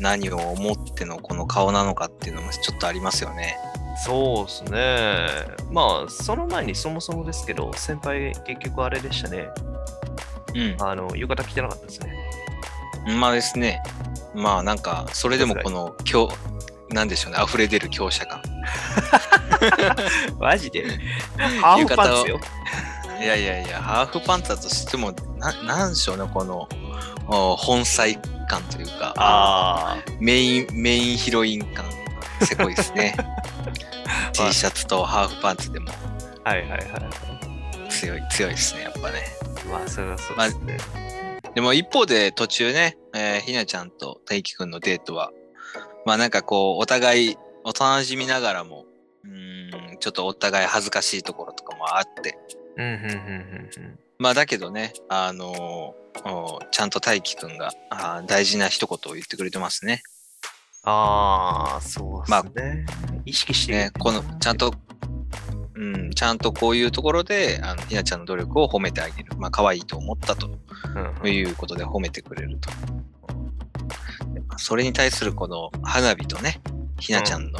[0.00, 3.56] 何を思ってのこの顔なのかっていうのもちょっとありますよね。
[3.94, 5.26] ー、そうですね。
[5.70, 9.48] まあその前にそもそもですけど、先輩結局あれでしたね。
[10.80, 12.12] あの、浴衣着てなかったですね。
[13.06, 13.20] うん。
[13.20, 13.82] まあですね。
[14.34, 16.28] まあなんか、それでもこの強、
[16.90, 18.42] なんでしょうね、溢れ出る強者感。
[20.38, 20.84] マジで？
[21.60, 22.40] ハーフパンツよ。
[23.20, 26.68] いやいやいや、ハーフパンツだとしても、ななんでしょうね、この
[27.26, 28.06] お本妻
[28.48, 31.84] 感というか、あメイン、メインヒロイン感、
[32.42, 33.16] せこいですね。
[34.32, 35.90] T シャツとハーフパンツでも
[36.44, 36.80] あ、はいはいはい。
[37.90, 39.24] 強い、強いですね、やっぱね。
[39.70, 40.78] まあそれはそうですね。
[41.54, 45.32] でも一方で途中ね、えーひなちゃんと大輝くんのデートは、
[46.06, 47.36] まあなんかこう、お互い、
[47.68, 48.86] お楽しみながらも、
[49.24, 52.38] うーん、ちょっとお互い恥ずかしいところとかもあって、
[52.78, 53.98] うんうんうんうんうん。
[54.18, 60.02] まあだけどね、あのーおちゃんと大輝くんがあー大事な一言を言ってくれてますね。
[60.82, 62.86] ああ、そうですね。
[63.26, 64.72] 意識してるね、この、ちゃんと、
[65.74, 69.36] うん、ちゃんとこういうところで、あの、ひなちゃんの努力を褒めてあげる。
[69.36, 70.50] まあ、可愛いと思ったとう
[70.98, 72.70] んうんいうことで褒めてくれると。
[74.56, 76.60] それに対するこの花火とね、
[76.98, 77.58] ひなちゃんの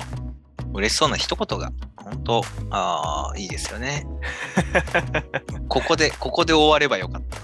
[0.75, 4.07] 嬉しそうな一言が、本当ああ、いいですよね。
[5.69, 7.39] ここで、ここで終わればよかった。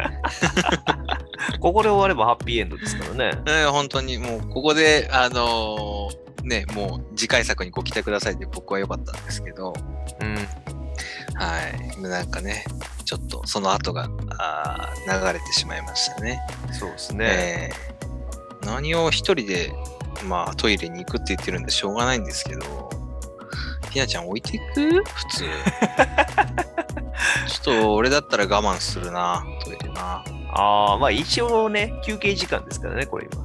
[1.60, 3.38] ここで終わればハッピーエンドですからね。
[3.46, 9.74] えー本当にもうここで、あのーね、もう次回作にご期待くださいって僕は良かったんですけど、
[10.20, 10.36] うん。
[10.36, 10.42] は
[11.98, 12.00] い。
[12.00, 12.64] なんかね、
[13.04, 16.40] ちょっとその後があー流れてしまいましたね。
[16.72, 17.26] そうですね。
[17.28, 18.00] えー
[18.66, 19.72] 何を一人で、
[20.24, 22.90] まあ、トイレに行くって言ってるんでしょうがないんですけど、
[23.90, 25.02] ひなちゃん置いていく？
[25.04, 25.44] 普通。
[27.62, 30.24] ちょっと俺だったら我慢するな、トイレな。
[30.52, 33.44] ああ、まあ一応ね、休憩時間ですからね、これ今。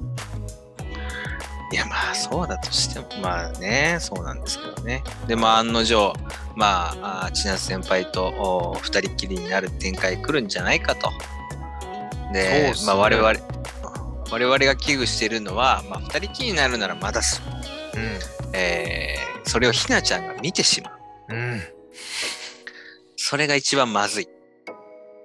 [1.71, 5.03] いや、まあ、そうだとしても、まあね、そうなんですけどね。
[5.27, 6.13] で、まあ、案の定、
[6.55, 11.11] まあ、千夏先輩とお二人っきりになる展開来るんじゃないかと。
[12.31, 13.33] で、ねまあ、我々、
[14.35, 17.47] 我々が危惧しているのは、まあ、二人っきりになるならまだしも、
[18.53, 20.89] えーそれをひなちゃんが見てしま
[21.29, 21.33] う。
[21.33, 21.37] うん。
[21.37, 21.61] うん。
[23.15, 24.27] それが一番まずい。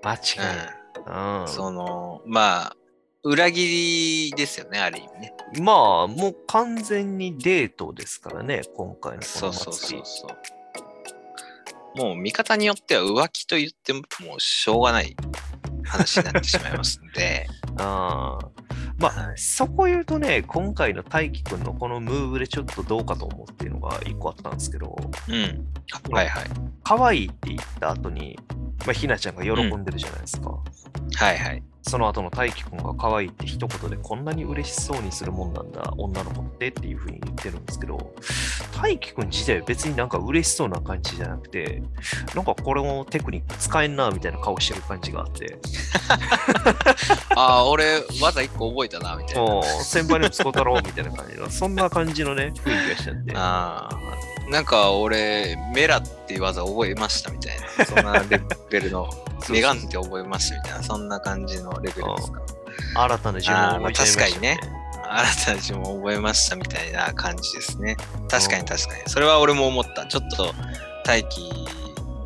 [0.05, 1.43] 間違いない。
[1.43, 1.49] うん。
[1.49, 2.77] その、まあ、
[3.25, 5.35] 裏切りですよね、ある意味ね。
[5.61, 9.75] まあ、もう完全にデートですからね、今回のこのそうそう。
[9.75, 11.99] そうそう。
[11.99, 15.17] もう見方によっては浮気と言ってももうしょうがない
[15.85, 18.60] 話になってしまいますので、 あー
[19.01, 24.95] まあ、はいそこ言うとね、今回の大輝くんのこのムーブでちょっとどうかと思うっていうのが一個あったんですけど、
[25.29, 25.67] うん。
[26.13, 26.45] はいはい。
[26.85, 28.39] 可愛いって言った後に、
[28.87, 30.51] まあ、ひなちゃんが喜んでるじゃないですか。
[30.51, 31.63] はいはい。
[31.83, 38.15] その後の大輝くんが可愛いって一言でこんなに嬉しそうにするもんなんだ、女の子ってっていうふうに言ってるんですけど、
[38.81, 41.83] 大輝くん自体は別になんか嬉しそうな感じじゃなくて、
[42.35, 45.59] なんかこれもテクニック使えんなみたいな顔してる感じがあって、
[47.37, 49.63] ああ、俺、技一個覚えたな、みたいな。
[49.83, 53.33] 先輩にも使うたろうみたいな感じの、そんな感じのね、雰囲気がしちゃって。
[53.35, 54.40] ああ。
[54.51, 57.87] なんか俺、メラっていう技覚えましたみたいな。
[57.87, 59.09] そんなレベルの、
[59.49, 62.41] メガンって覚えましたみたいな、そんな感じのレベルですか。
[62.95, 64.61] 新たな呪文を覚えました、確かにね
[65.11, 67.97] 新たな自分を覚えましたみたいな感じですね。
[68.29, 69.03] 確かに確かに。
[69.07, 70.07] それは俺も思った。
[70.07, 70.55] ちょっと
[71.05, 71.51] 大気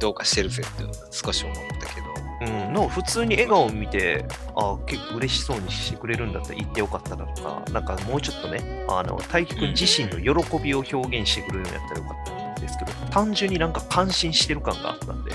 [0.01, 2.04] どうかしてるぜって少し思ったけど。
[2.41, 4.25] うん、の普通に笑顔を見て、
[4.57, 15.33] あ結構嬉しそうにしてくれるんだったら言ってよかったなとか、なんかもうちょっとね、あの大輝くん自身の喜びを表現してくれるんやったらよかったんですけど、単純になんか感心してる感があったんで、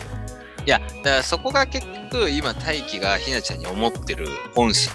[0.66, 4.92] いや、だからそこが結局今大気がひなちゃんに思ってる本心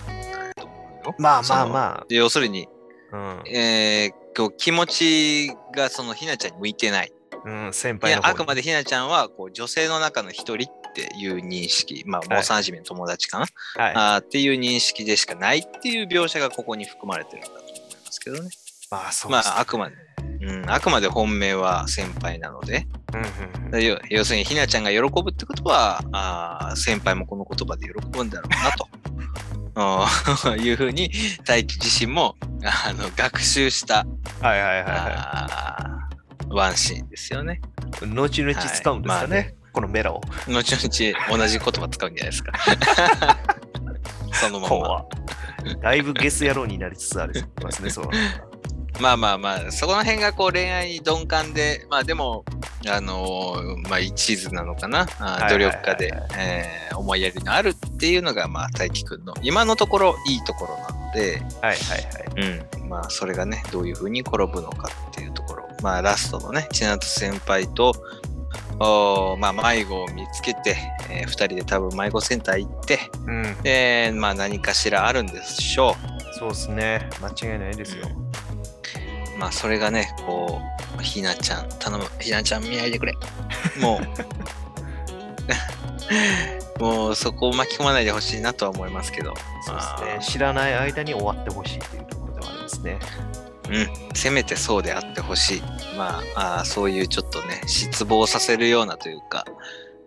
[0.57, 1.15] だと思うよ。
[1.19, 2.69] まあそのま要するに、
[3.13, 7.13] あ、えーこう気持ちがそのひなちゃんに向いてない。
[7.45, 17.73] うん、うん、先輩あくまでひなちゃんはこう女性の中の一人っていう認識、まあ、もう幼馴染の友達かな、はい、あーっていう認識でしかないっていう描写がここに含まれてるんだと思い
[18.05, 18.51] ますけどね。
[18.91, 19.55] まあそうまですね。
[19.57, 19.97] あ、あくまで、
[20.41, 28.89] うん、あくまで本命は先輩なので、うんうんだ要要するにひなちゃんが喜ぶってことは、あー先輩もこの言葉で喜ぶんだろうなと。
[30.57, 31.11] いうふうに
[31.45, 34.07] 大輝自身もあの学習した、
[34.41, 34.89] はいはいはいは
[35.43, 37.61] あーワンシーンですよね。
[38.03, 38.07] い。
[38.07, 39.45] 後々使うんですかね、はい。
[39.45, 40.23] まあねこのメラを。
[40.49, 42.53] 後々同じ言葉使うんじゃないですか。
[44.33, 44.69] そのまま。
[44.69, 45.05] 怖
[45.83, 48.11] だいぶゲス野郎になりつつありますね、そう。
[49.01, 52.45] まあまあまあ、そこの辺がこう恋愛に鈍感で、まあでも、
[52.87, 55.07] あのーまあ一途なのかな、
[55.49, 62.77] 努力家で、えー思いやりのあるっていうのが、まあ大輝くんの今のところいいところなので、はいはいはい。
[62.81, 67.95] うん、まあそれがね、どういうふうに転ぶのかっていうところ、まあラストのね、千夏先輩と、
[68.81, 70.77] おーまあ迷子を見つけて、
[71.11, 76.35] えー二人で多分迷子センター行って、うん、で、まあ何かしらあるんでしょう。
[76.39, 77.09] そうですね。
[77.23, 78.09] 間違いないですよ。
[79.39, 80.61] まあそれがね、こ
[80.99, 83.15] う、ひなちゃん、頼む、ひなちゃん見ないでくれ。
[83.81, 84.01] も
[86.79, 90.05] う、 もうそこを巻き込まないでほしいなとは思いますけど、そうですまあ。
[90.05, 92.99] ね知らない間に終わってほしいというところではありますね。
[93.71, 95.63] うん、せめてそうであってほしい。
[95.97, 99.45] まああー、そういうちょっとね、失望させるようなというか、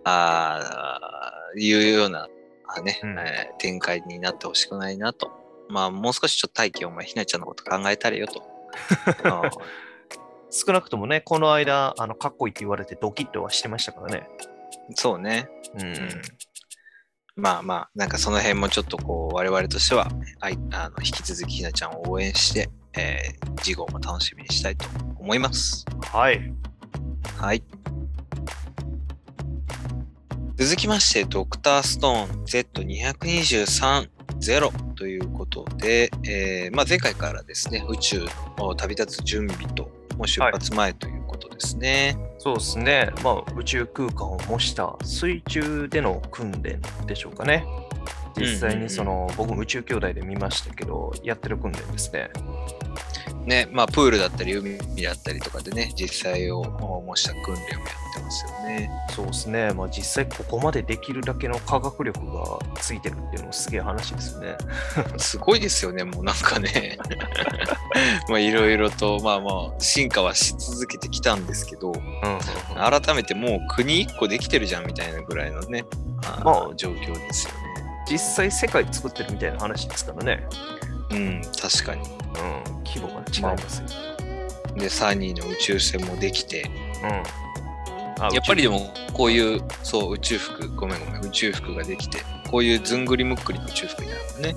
[0.04, 2.28] あーいうような、
[2.68, 5.32] あねうんえー展開になってほしくないなと。
[5.70, 8.44] まあ、もう少しちょっと大気お前、ひなちゃんのこと考えたれよと。
[10.50, 14.30] 少なくともね、この間、あのかっこいいって言われてドキッとはしてましたからね。
[14.96, 15.50] そうね。
[15.76, 16.10] うんうん
[17.36, 20.08] まあまあ、なんかその辺もちょっとこう、我々としては、
[20.40, 24.86] あいあの引き続きひなちゃんを応援して、えー、次号も楽しみにしたいと
[25.18, 25.86] 思います。
[26.12, 26.54] はい。
[27.38, 27.64] はい。
[30.56, 34.10] 続きまして、ドクターストーン Z223
[34.40, 38.26] ゼロということで、えーまあ、前回からですね、宇宙
[38.58, 42.18] の旅立つ準備と、もう出発前ということですね。
[42.40, 43.12] そうですね。
[43.24, 47.66] まあ、宇宙空間を模した水中での訓練でしょうかね。
[48.38, 52.30] 実際にその、僕も宇宙兄弟で見ましたけど、やってる訓練ですね。
[53.48, 57.70] ね、まあ、プールだったり海だったりとかでね、実際を模した訓練をやっ
[58.14, 58.92] てますよね。
[59.10, 59.74] そうですね。
[59.74, 64.58] まあ、実際ここまでできるだけの科学力がついてるっていうのもすげえ話ですよね。
[65.18, 66.98] すごいですよね、もうなんかね。
[68.28, 72.00] まあ、いろいろと、まあまあ、進化はし続けてきたんですけど、うんう
[72.36, 72.40] ん
[72.78, 75.84] 改めてもう国一個できてるじゃんみたいなぐらいのね、
[76.44, 77.67] まあ状況ですよね。
[78.10, 80.48] 実際世界作ってるみたいな話ですからね。
[81.12, 82.02] うん、確かに。
[82.02, 83.88] うん、規模が違いますよ。
[84.76, 86.70] で、サニーの宇宙船もできて、
[87.04, 88.24] うん。
[88.24, 94.56] あやっぱりでも、こういう、そう、宇宙服、ごめんごめん、宇宙服ができて、こういうずんぐりむっくりの宇宙服になるのね。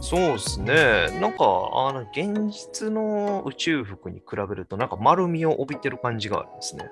[0.00, 1.20] そうですね。
[1.20, 6.90] なんか、あの、現実の宇宙服に比べると、なんか丸みを帯びてる感じがあるんですね。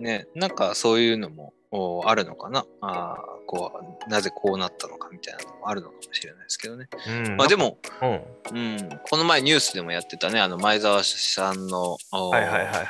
[0.00, 1.63] ね、なんかそういうのもお
[2.06, 2.64] あるのかな？
[2.80, 3.72] あーこ
[4.06, 6.88] う、なぜこうなったのかみたいなのもあるのかもしれないですけどね。
[7.26, 7.36] うん。
[7.36, 8.10] まあでも、うん。
[8.10, 11.96] うん、この前ニュースでもやってたね、あの前澤さんの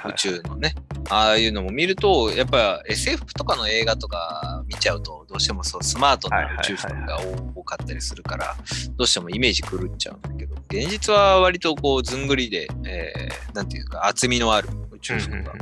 [0.07, 0.74] 宇宙のね、
[1.11, 7.18] ああいうのも見ると、やっぱ SF とかの映画とか見ちゃうと、どうしてもそうスマートな宇宙服が
[7.55, 8.55] 多かったりするから、
[8.97, 15.53] どうしてもイメージ狂っちゃうんだけど、現実は割とこうずんぐりで、えーなんていうか厚みのある宇宙服が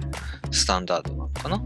[0.51, 1.63] スタンダードなのかな？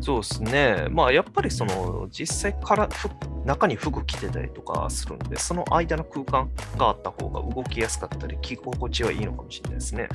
[0.00, 0.86] そうですね。
[0.90, 3.10] まあ、やっぱりその、実際から服
[3.44, 10.08] 中に服着てたりとかするんで、その間の空間があった方が動きやすかったり、着心地はいいのかもしれないですね。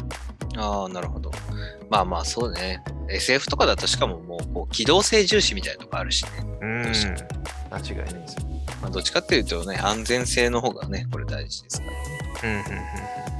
[0.57, 1.31] ああ、なるほど。
[1.89, 2.83] まあまあそうね。
[3.09, 6.29] SF とかだとしかももうこう機動性重視みたいなとこあるしね。
[6.61, 6.81] うん。
[6.81, 8.45] 間違いないですよ。
[8.81, 11.88] まあ、どっちかっていうとね、安全性の方がね、これ大事ですか
[12.43, 12.63] らうんうん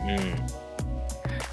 [0.10, 0.65] うんうん。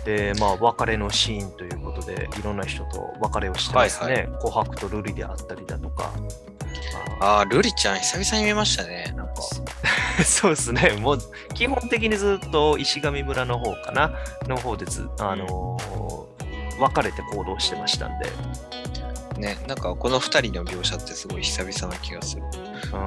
[0.06, 0.32] ね。
[0.32, 4.14] で、まあ、別れのシーンということで、いろんな人と別れをしてますね。
[4.14, 6.10] はい琥珀とルリであったりだとか。
[7.20, 9.12] ああ、ルリちゃん久々に見ましたね。
[9.16, 9.34] なんか。
[10.20, 10.96] あ そうですね。
[11.00, 11.18] もう、
[11.54, 14.12] 基本的にずっと石上村の方かな、
[14.48, 16.32] の方でず、あのー
[16.78, 18.26] 別れて行動してましたんで、
[19.42, 22.42] ね、なんかこの二人の描写ってすごい久々な気がする。
[22.42, 23.00] うん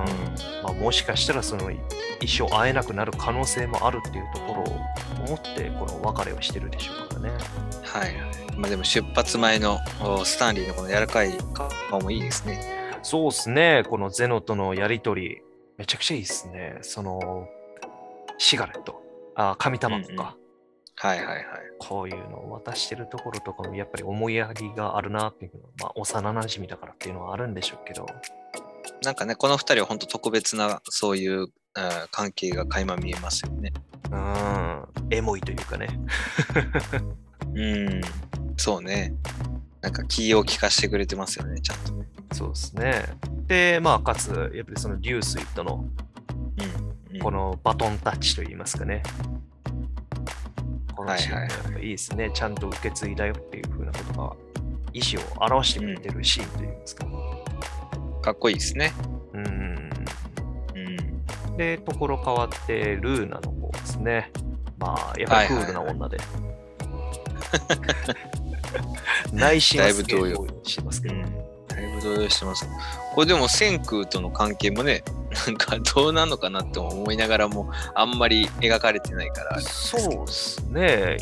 [0.64, 1.72] まあ、もしかしたらその
[2.20, 4.66] 一生会えなくなる可能性もあるっていうところを
[5.26, 7.30] 思ってこの別れをしてるでしょうからね。
[7.84, 8.58] はいはい。
[8.58, 11.32] まあでも出発前のおスタンリーのこの柔らかい
[11.90, 12.60] 顔もいいですね。
[13.02, 15.42] そうですね、このゼノとのやりとり、
[15.78, 16.80] めちゃくちゃいいですね。
[16.82, 17.48] その、
[18.38, 19.02] シガレット、
[19.36, 20.36] あ紙タバコか、
[20.98, 21.46] はいはいはい。
[21.80, 28.06] こういうのを渡してるところとかもやっぱり思いやりがあるなっていうのは、まあ、幼馴染だからっていうのはあるんでしょうけど、
[29.04, 31.48] なんかね、この二人は本当特別なそういう
[32.12, 33.74] 関係が垣間見えますよね。
[34.12, 35.88] うん、エモいというかね。
[37.54, 38.02] うん。
[38.58, 39.14] そうね。
[39.82, 42.08] なんか気を利かしてくれてますよね、ちゃんとね。
[42.32, 43.06] そうですね。
[43.48, 45.86] で、まあ、かつ、やっぱりその流水との
[46.58, 47.20] うん。
[47.20, 49.02] このバトンタッチといいますかね。
[51.06, 52.32] このシーンがはいやっぱいいですね。
[52.34, 54.36] ちゃんと受け継いだよっていうふうなことが、
[54.94, 57.06] 意思を表してくれてるシーンといいますか。
[58.22, 58.92] かっこいいですね。
[59.34, 59.90] うん。
[60.76, 60.98] うん。
[61.58, 64.32] で、ところ変わって、ルーナの方ですね。
[64.80, 66.18] まあ、やっぱりクールな女で。
[69.32, 71.16] 内心はすげえだいぶ動動揺してますけど。
[71.68, 72.68] だいぶ動揺してます。
[73.14, 75.04] これでも千空との関係もね、
[75.48, 79.60] なんかどうなのかなって思いながらも、あんまり描かれてないから。
[79.62, 81.18] そうですね。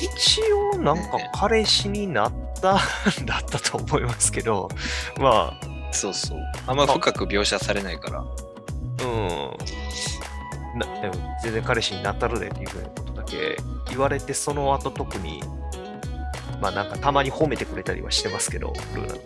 [0.00, 0.42] 一
[0.74, 4.68] 応なんかね彼氏になったんだったと思いますけど、
[5.18, 5.58] ま
[5.90, 6.38] そうそう。
[6.66, 8.18] あんま深く描写されないから。
[8.20, 8.24] あ、
[9.02, 10.78] うん。
[10.78, 13.56] なでも全然彼氏になったるでっていうふうなことだけ
[13.88, 15.42] 言われて、その後特に、
[16.60, 19.20] まあなんかたまに褒めてくれたりはしてますけど、ルーナの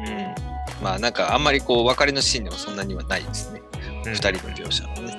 [0.00, 0.82] うん。
[0.82, 3.60] まあなんかあんまりこう別れのシーンでもそんなにはないですね。
[4.04, 5.18] うん二人の描写はね。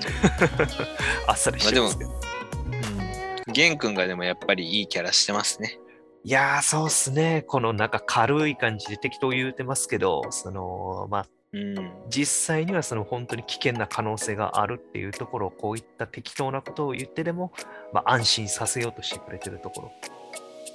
[1.28, 2.10] あっさりしてますけど。
[2.10, 3.54] うん。
[3.54, 5.80] 玄君がでもやっぱりいいキャラしてますね。
[6.24, 7.44] いやー、そうっすね。
[7.48, 11.92] このなんか軽い感じで適当言うてますけど、その、まあ、うん。
[12.10, 17.52] 実際にはその本当に危険な可能性があるっていうところをこういった適当なことを言ってでも、
[17.92, 19.92] まあ、安心させようとしてくれてるとこ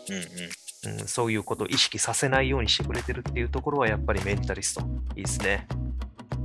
[0.08, 1.08] うんうん。
[1.08, 4.82] そういうことを意識させないようにしてくれてるっていうところはやっぱりメンタリスト
[5.16, 5.66] いいですね。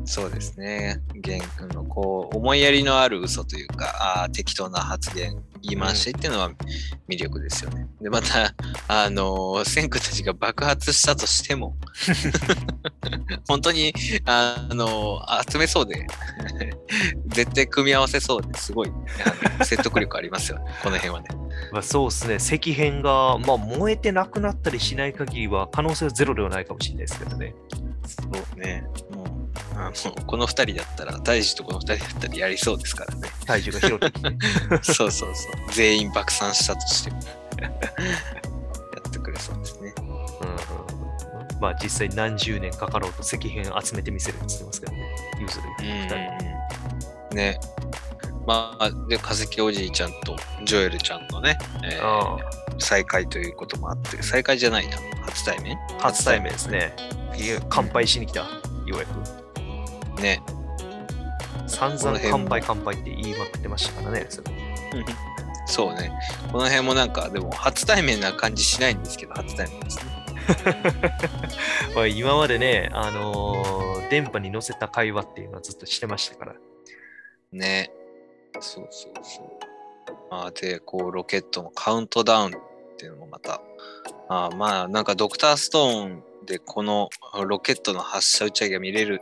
[0.06, 1.02] そうですね。
[1.16, 6.52] 玄君のこう思いやりのある嘘というか、あー適当な発言、言い回しっていうのは
[7.08, 7.88] 魅力ですよね。
[8.02, 8.54] で、また、
[8.88, 11.78] あのー、先駆たちが爆発したとしても、
[13.48, 13.94] 本当に、
[14.26, 16.06] あのー集めそうで、
[17.28, 18.92] 絶対組み合わせそうですごい
[19.64, 21.28] 説得力ありますよね、 この辺はね。
[21.72, 27.56] まあ、そうですね、石片が、まあ、燃えてなくなったりしない限りは可能性はゼロではないかもしれないですけどね。
[28.06, 28.84] そうね。
[29.14, 29.31] もう、
[29.88, 33.30] あのこの二人だったら、大樹とこの二人だったらやりそうですからね。
[33.46, 34.30] 体重が広ってきて。
[34.94, 35.52] そうそうそう。
[35.72, 37.20] 全員爆散したとしても。
[37.62, 37.70] や
[39.08, 39.94] ってくれそうですね。
[40.00, 40.22] うんうん
[41.60, 45.16] まあ実際何十年かかろうと石片集めてみせるって言ってますけどね。
[45.40, 46.16] ユーズル2人。
[47.30, 47.38] うん。
[47.38, 47.60] ね。
[48.48, 52.40] まあ、で、化石おじいちゃんとジョエルちゃんのね、えーあ
[52.80, 54.98] 再会ということもあって、再会じゃないな。
[55.22, 55.78] 初対面？
[56.00, 56.96] あ初対面ですね。
[57.70, 58.48] 乾杯しに来た、よ
[58.88, 59.41] うやく。
[60.22, 60.42] ね。
[61.68, 64.26] 散々乾杯乾杯って言いまくってましたからね。
[64.30, 64.52] それ
[65.66, 66.12] そうね。
[66.52, 70.22] この辺もなんか、でも初対面な感じしないんですけど、初対面ですね。
[71.96, 76.56] まあ今までね、あのー電波に乗せた会話っていうのはずっとしてましたから。
[77.54, 77.94] ね。
[78.60, 79.46] そうそうそう。
[80.30, 83.62] まあ、で、こう、ロケットのカウントダウンっていうのもまた、
[84.28, 87.10] あーまあ、なんかドクターストーンでこの
[87.48, 89.22] ロケットの発射打ち上げが見れる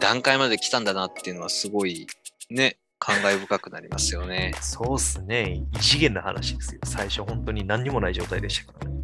[0.00, 2.08] 段階まで来たんだなっていうのはすごい
[2.50, 4.54] ね、感慨深くなりますよね。
[4.60, 5.62] そうっすね。
[5.72, 6.80] 異次元な話ですよ。
[6.84, 8.98] 最初本当に何にもない状態でしたからね。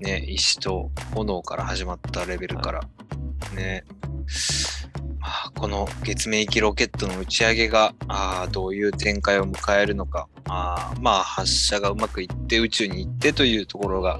[0.00, 2.80] ね、石と炎から始まったレベルから。
[3.54, 3.84] ね。
[5.18, 14.18] まあ、この月面行きロケットの打ち上げがあーどういう展開を迎えるのか、あーまあ発射がうまくいって宇宙に行ってというところが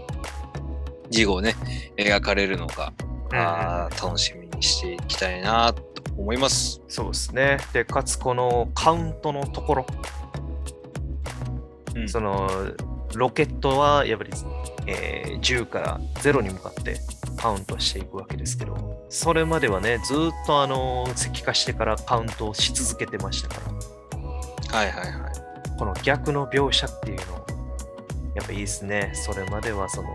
[1.10, 1.54] 事後ね
[1.96, 2.92] 描かれるのか、
[3.32, 5.82] あー楽しみにしていきたいなと
[6.16, 6.80] 思います。
[6.88, 7.58] そうですね。
[7.72, 9.86] で、かつこのカウントのところ、
[11.94, 12.48] うんその
[13.14, 14.30] ロケットはやっぱり、
[14.86, 16.96] えー10から0に向かって
[17.36, 23.56] カウントしていくわけですけど、それまではね、ずーっとあの石化してからカウントをし続けてましたか
[24.72, 25.32] ら、はいはいはい。
[25.78, 27.46] この逆の描写っていうの、
[28.34, 29.10] やっぱいいですね。
[29.14, 30.08] それまではその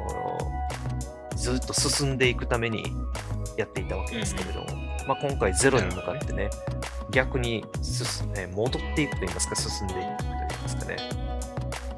[1.35, 2.85] ずっと進んでいくために
[3.57, 4.67] やっていたわけですけれども、
[5.07, 6.49] まあ、今回ゼロに向かってね、
[7.11, 10.97] 逆に進、ね、戻っていくといいますか、進んでいくといいますかね、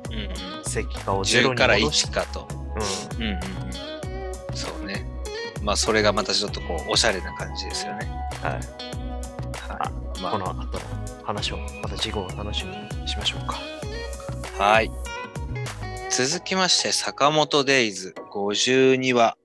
[0.10, 2.48] うんうん、石化をゼロ10からに戻し1かと。
[3.20, 4.56] うん、うんうんうん。
[4.56, 5.06] そうね。
[5.62, 8.10] まあそれがまたちょっとこうおしゃれな感じですよね。
[8.42, 10.22] はい、はい。
[10.22, 10.68] まこの後の
[11.24, 13.60] 話をまた次号を楽しみにしましょうか。
[14.60, 14.92] あ、はい。
[16.10, 19.36] 続きまして、坂本デイズ52話、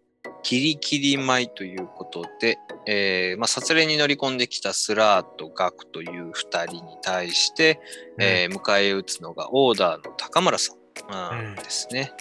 [0.43, 6.33] キリキリ舞ということで、えーまあ、撮影に乗り込んできたスラーとガクという2
[6.67, 7.81] 人に対して、
[8.19, 12.13] えー迎え撃つのがオーダーの高村さん、うんうんですね。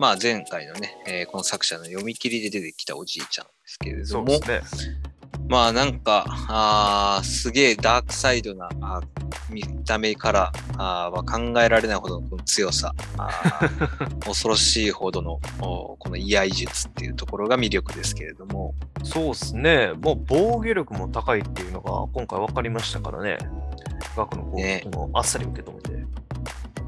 [0.00, 4.40] まあ前回のね、えーこの作者の読み切りで出てきたおじいちゃんですけれども、ね。
[5.48, 8.68] まあなんか、あーすげえダークサイドな
[9.48, 12.92] 見た目からあーは考えられないほどのこの強さ、
[14.26, 18.74] 恐ろしいほどのおこの居合術っていうところが魅力ですけれども、
[19.04, 19.92] そうですね。
[20.00, 23.38] もう防御力も高いっていうのが今回分かりましたからね。
[24.16, 26.06] 額の攻撃もあっさり受け止めて。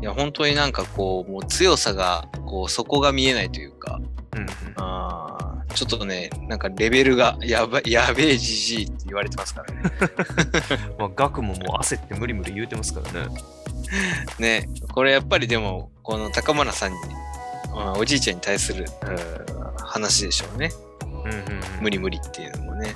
[0.01, 4.01] いや本当になんかこう、もう強さが、こう底が見えないというか、
[4.35, 9.83] うんうんあーちょっとね、なんかレベルがやばやべえじじいって言われてますからね。
[10.99, 13.29] まあ、額ももう焦って無理無理言うてますからね。
[14.39, 16.99] ね、これやっぱりでも、この高村さんに、
[17.75, 20.71] あおじいちゃんに対するうん話でしょうね。
[21.03, 22.89] うんうんうん無理無理っていうのもね。
[22.89, 22.95] ね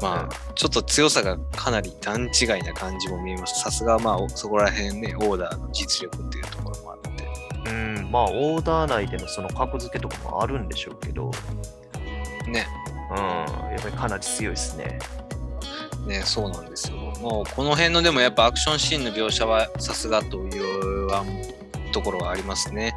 [0.00, 3.60] まあ、ちょっと強さがかなり段違いな感じも見えます。
[3.60, 7.70] さすが、まあ、おそこら辺ね、オーダーの実力っていうところもあって。
[7.70, 11.30] うん、まあ、オーダー内でのその格付けとかもあるんでしょうけど、
[12.50, 12.66] ね、
[13.10, 14.98] うん、やっぱりかなり強いですね。
[16.06, 16.96] ね、そうなんですよ。
[17.20, 21.24] もう、この辺のでもやっぱアクションシーンの描写はさすがというあ
[21.92, 22.94] ところはありますね。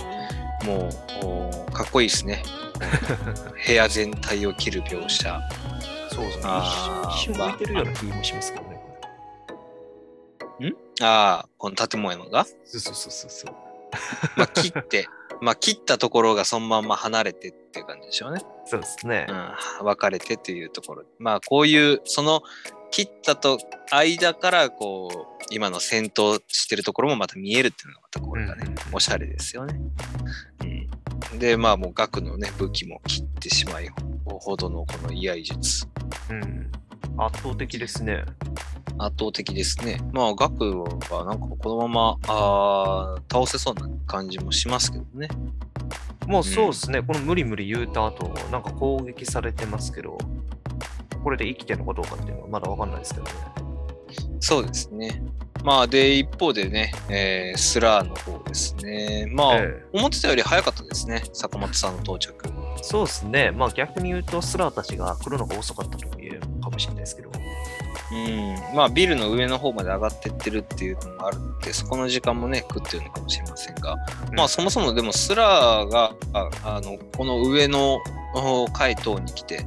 [0.65, 0.89] も
[1.21, 2.43] う、おかっこいいですね。
[3.67, 5.39] 部屋全体を切る描写。
[6.09, 6.43] そうですね。
[6.45, 8.75] あー一瞬浮いてるような気もしますけどね。
[11.01, 13.55] ああ、この建物が、そうそうそうそうそう。
[14.37, 15.07] まあ、切って、
[15.41, 18.41] まあ、切ったところがそのまんま離れてっていう感じでしょうね。
[18.65, 19.27] そうですね。
[19.29, 19.33] う
[19.83, 21.03] ん、分かれてっていうところ。
[21.19, 22.41] まあ、こういう、その
[22.91, 23.59] 切ったと
[23.91, 29.75] 間から、こう、今の戦闘してるところもまた見えるっていうのがまたこれがね、うんうんおしゃれですよね。
[31.31, 33.89] うん、で、まあ、もう額のね、武器も切ってしまい
[34.25, 35.87] ほどのこの居合術。
[36.29, 36.71] うん。
[37.17, 38.23] 圧倒的ですね。
[38.97, 39.99] 圧倒的ですね。
[40.13, 45.27] まあ、ガクはなんかこのままあー倒せそうな感じもしますけどね。
[46.27, 50.17] もうそうですね、この無理無理言うた後、なんか攻撃されてますけど、
[51.23, 53.31] これで生きてるのかどうかっていうのはまだわかんないですけどね。
[54.39, 55.21] そうですね。
[55.63, 59.27] まあ、で、一方でね、えースラーの方ですね。
[59.31, 62.35] まあ、え思ってたより早かったですね、坂本さんの到着。
[62.47, 67.29] えそうですね、まあ逆に言うと、スラーたちが来るのが遅かったとも言えるかもしれないですけど。
[68.11, 73.95] うん、まあビルの上の方まで上がってってるっていうのもあるので、そこの時間もね、食ってるのかもしれませんが、
[74.33, 77.99] まあそもそもでもスラーが、ああの、この上の
[78.35, 79.65] お階等に来て、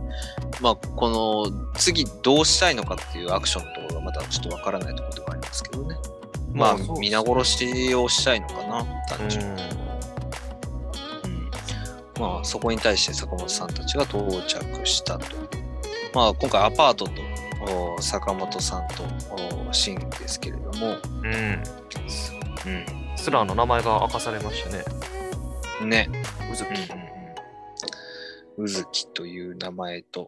[0.60, 1.10] まあこ
[1.50, 5.96] の次どうしたいのかっていうアクションのところがまだちょっとわからないところではありますけどね。
[6.52, 9.62] まあ、皆殺しをしたいのかな、単純に。
[9.62, 9.88] うんうん
[12.18, 15.57] まあそこに対して坂本さんたちが到着したと。
[16.14, 17.12] まあ今回アパートと
[17.96, 19.04] お坂本さんと
[19.68, 21.62] おシーンですけれども、うん。
[21.62, 24.84] うスラーの名前が明かされましたね。
[25.84, 26.08] ん、ね、
[26.50, 26.68] うずき。
[28.56, 30.26] うずきという名前と、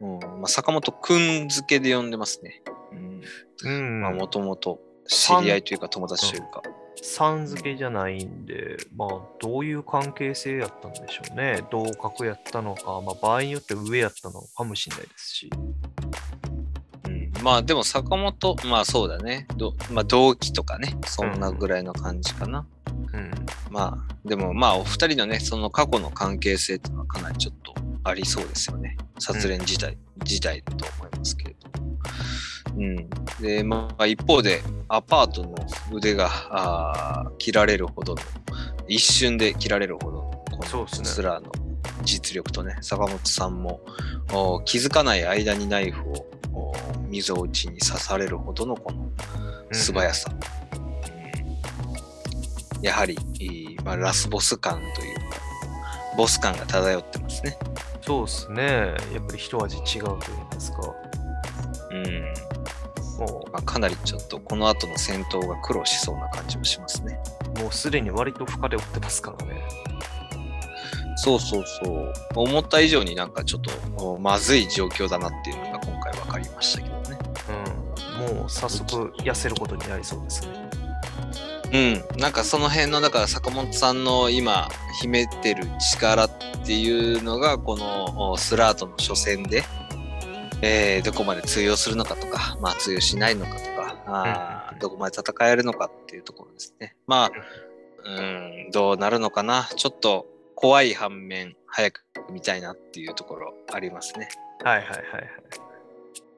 [0.00, 2.62] うんまあ、坂本くん付けで呼んでますね。
[2.92, 3.22] うん
[3.64, 4.00] うん。
[4.02, 6.62] まあもともと知り合いというか友達というか。
[7.02, 9.08] さん付けじゃないんで、まあ、
[9.40, 11.62] どういう関係性やったんでしょうね。
[11.70, 15.50] 同格やったのか、まあ、場合によって上やったのかもしれないですし。
[17.06, 19.46] うん、まあでも坂本、まあそうだね。
[19.56, 22.66] どまあ同期とかね、そんなぐらいの感じかな。
[23.12, 23.30] うん。
[23.70, 27.74] まあ、でもまあ、お二人のね、その過去の関係性っていうのはかなりちょっと
[28.04, 28.96] ありそうですよね。
[29.18, 31.70] 殺練時代、時代だと思いますけれど。
[32.76, 33.10] うん。
[33.40, 35.54] で、まあ、一方で、アパートの
[35.92, 38.20] 腕が切られるほどの、
[38.88, 41.50] 一瞬で切られるほどの、このスラーの
[42.02, 43.80] 実力とね、坂本さんも
[44.32, 46.72] お気づかない間にナイフをお
[47.08, 49.10] 溝落ちに刺されるほどのこの
[49.72, 50.30] 素早さ。
[50.32, 50.60] うん
[52.82, 53.16] やはり、
[53.84, 55.22] まあ、ラスボス感というか、
[56.16, 57.58] ボス感が漂ってますね。
[58.00, 58.64] そうですね。
[59.12, 60.78] やっぱり一味違うと言いますか。
[61.92, 62.34] うん。
[63.20, 67.18] もまあ、かなりちょっとこの後の戦闘が苦労しそうな感じもしますね。
[67.56, 69.62] う、もうすでに割と深で追ってますからね。
[71.16, 72.12] そうそうそう。
[72.34, 73.60] 思った以上になんかちょっ
[73.96, 77.18] とおまずい状況だなっていうのが今回分かりましたけどね。
[78.30, 78.36] うん。
[78.38, 80.70] もう早速痩せることになりそうですね。
[82.14, 82.18] うん。
[82.18, 84.68] なんかその辺の、だから坂本さんの今
[85.00, 86.30] 秘めてる力っ
[86.64, 89.62] ていうのが、このおスラートの初戦で、
[90.62, 96.96] えーどこまで通用するのかとか、まあ通用しないのかとか、あーどこまで戦えるのかっていうところですね。
[97.06, 97.30] まあ、
[98.04, 99.68] うん、どうなるのかな。
[99.76, 104.28] ちょっと怖い反面、早く見たいなっていうところありますね。
[104.62, 105.30] はいはいはいはい。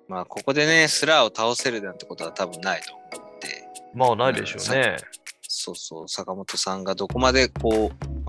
[0.09, 3.65] まあ、ここでね、スラーを倒せるなんてことは多分ないと思って、
[3.95, 4.97] まあないでしょうね。
[5.41, 8.29] そうそう、坂本さんがどこまでこう、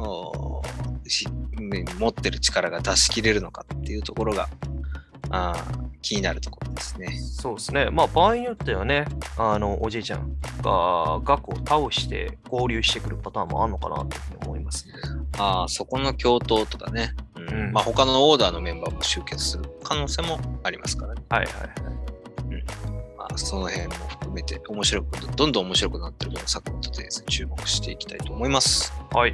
[2.00, 4.50] 持ってる力が出し切れるのかっていうところが、
[5.34, 7.18] あー気になるところですね。
[7.18, 7.90] そうですね。
[7.90, 9.06] まあ場合によってはね、
[9.38, 14.94] あの、おじいちゃんが額を倒して合流してくるパターンもあるのかなと思いますね。
[15.38, 21.24] ああ、そこの共闘とかね、うんうんまあ他のオーダーのメンバーも集結する可能性もありますからね。
[21.30, 21.68] はいはいはい。
[23.18, 28.94] まあ、その辺も含めて面白く、どんどん面白くなってるこの坂本テニスに注目していきたいと思います。
[29.12, 29.34] はい。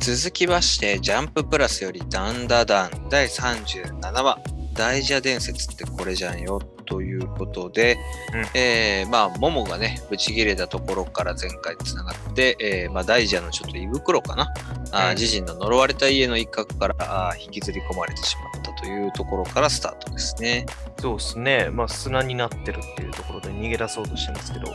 [0.00, 4.38] 続きまして、ジャンププラスよりダンダダン第37話、
[4.76, 7.98] 大蛇伝説ってこれじゃんよということで、
[8.32, 14.52] うんえーまあ、モモがね、ブチ切れたところから前回つながって、えーまあ、大蛇のちょっと胃袋かな、
[14.92, 20.66] あーうん自身の呪われた家の一角からあー引きずり込まれてしまったというところからスタートですね。
[20.98, 21.68] そうですね。
[21.70, 24.72] まあ砂になってるっていうところで逃げ出そうとしてますけど、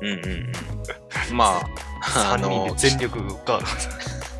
[0.00, 0.24] うんうん
[1.30, 1.36] うん。
[1.36, 1.60] まあ、
[2.34, 3.66] あ3人ので、全力ガード。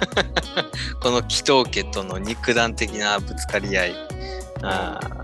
[1.00, 3.94] この祈祷家との肉弾的なぶつかり合い。
[4.62, 5.20] あー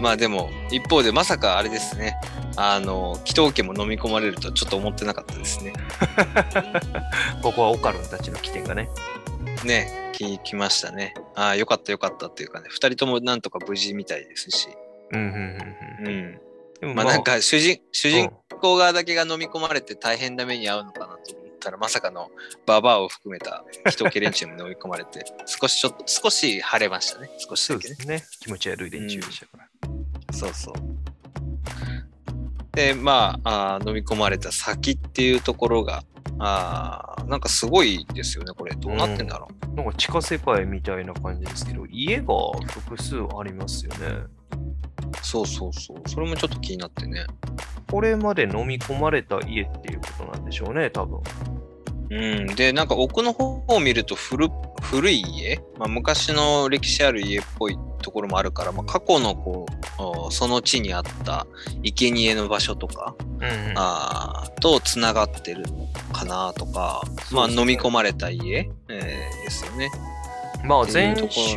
[0.00, 2.16] まあでも、一方でまさかあれですね。
[2.56, 5.72] あの、祈祷家も飲み込まれるとちょっと思ってなかったですね。
[7.42, 8.88] ここはオカルンたちの起点がね。
[9.64, 11.14] ね、聞きましたね。
[11.34, 14.68] ああ、よかったよかったっていうかね、二人ともなんとか無事みたいですし。
[15.12, 15.34] うんうん
[16.02, 16.40] うんううん。
[16.78, 16.80] ん。
[16.80, 22.30] でもまあなんか主人、主人うん公側だけが飲み込まれて大変な目に遭うのかなと思ったら、まさかの
[22.64, 27.30] ババアを含めた祈祷家連中も飲み込まれて、 少しちょっと、少し晴れましたね。
[27.36, 27.96] 少しだけね。
[28.06, 28.24] ね。
[28.40, 29.68] 気持ち悪い連中でしたから。
[30.32, 30.74] そうそう。
[32.72, 36.02] で、まあ、あー飲み込まれた先っていうところが、
[36.38, 38.74] あーなんかすごいですよね、これ。
[38.74, 39.74] どうなってんだろう。
[39.74, 42.24] なんか地下世界みたいな感じですけど、家が
[42.66, 44.24] 複数ありますよね。
[45.22, 46.08] そうそうそう。
[46.08, 47.26] それもちょっと気になってね。
[47.90, 51.20] これまで飲み込まれた家っていうことなんでしょうね、多分。
[52.10, 52.46] うん。
[52.54, 54.48] で、なんか奥の方を見ると古
[54.82, 59.66] 古い家、まあ、昔の歴史ある家っぽいところもあるから、まあ、過去のこ
[59.98, 61.46] うおその地にあった
[61.82, 67.02] 生贄の場所とか、うんあーとつながってるのかなとか、
[67.32, 69.90] まあ、飲み込まれた家、えーですよね。
[70.64, 71.56] まあ前週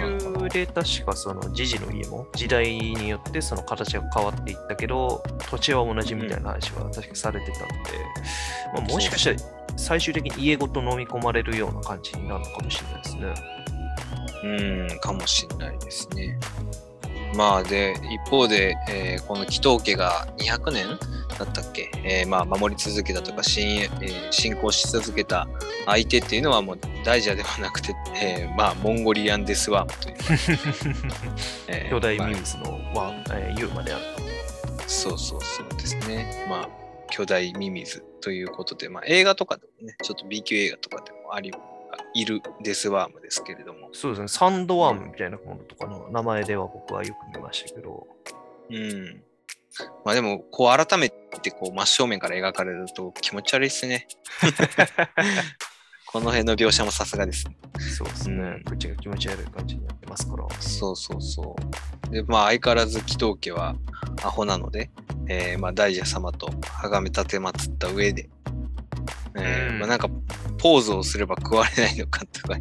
[0.50, 7.76] で確かそのジジの家も時代によってその形が変わっていったけど土地は同じみたいな話は確かされてたんで、
[8.74, 9.38] まあ、もしかしたら
[9.78, 13.34] 最終的に家ごと飲み込まれるような感じになるのかもしれないですね。
[14.44, 16.40] うん、かもしれないですね。
[17.36, 20.88] まあで、一方で、えーこの祈祷家が200年
[21.38, 25.48] だったっけ、えーまあ守り続けたとか信,、えー信仰し続けた
[25.86, 30.16] 相手っていうのはもう大蛇ではなくて、えーまあモンゴリアンデスワームという、
[31.68, 32.64] えー巨大まあミミズの
[32.94, 34.28] は、えー、ユーマであると。
[34.88, 36.46] そうそうそうですね。
[36.50, 36.70] まあ
[37.10, 41.52] 巨大ミミズということで、まあ映画とかでもね、ちょっと B 級映画とかでもあり
[42.14, 48.08] いるデスワームですけれども、そうですね、サンドワームみたいなものとかの名前では僕はよく見ましたけど、
[48.70, 49.24] うん。
[50.04, 54.08] まあでも、こう改めてこう真正面から描かれると気持ち悪いですね。
[56.08, 57.58] この辺の描写もさすがですね。
[57.80, 60.48] そうですねうん、口が気持ち悪い感じになってますから。
[60.62, 61.56] そうそうそ
[62.10, 62.10] う。
[62.10, 63.76] で、まあ相変わらず祈祷家は
[64.24, 64.90] アホなので、
[65.28, 66.50] えーまあ大蛇様と
[66.82, 68.30] 崇め立てまつった上で、
[69.40, 70.10] えまあなんか
[70.58, 72.58] ポーズをすれば食われないのかとか、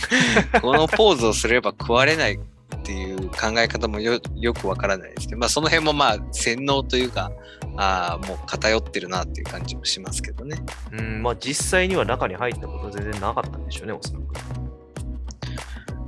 [0.60, 2.38] このポーズをすれば食われないっ
[2.82, 7.32] ていう考え方もよよくわからないですけど、まあその辺もまあ洗脳というか、
[7.76, 10.58] あーもう偏ってるなっていう感じもしますけどね。
[10.92, 14.24] うん、まあ実際には中に入ったことは全然なかったんでしょうね、おそらく。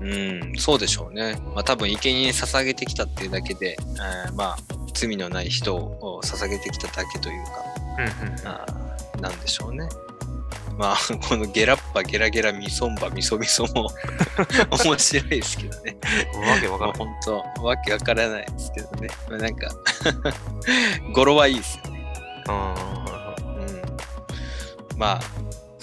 [0.02, 1.36] うん、そうでしょうね。
[1.54, 3.76] まあ多分生贄に捧げてきたっていうだけで、
[4.26, 4.56] えーまあ
[4.92, 7.64] 罪のない人を捧げてきただけというか、
[8.44, 9.88] あーなんでしょうね。
[10.80, 10.96] まあ
[11.28, 13.90] このゲラッパゲラゲラミソンバミソミソも
[14.82, 15.96] 面白いですけどね。
[16.50, 16.98] わけわかまあらない。
[16.98, 17.08] 本
[17.54, 19.08] 当わけわからないですけどね。
[19.28, 19.68] まあ、なんか
[21.12, 22.12] 語呂はいいですよね。
[22.48, 22.74] うん。
[24.98, 25.20] まあ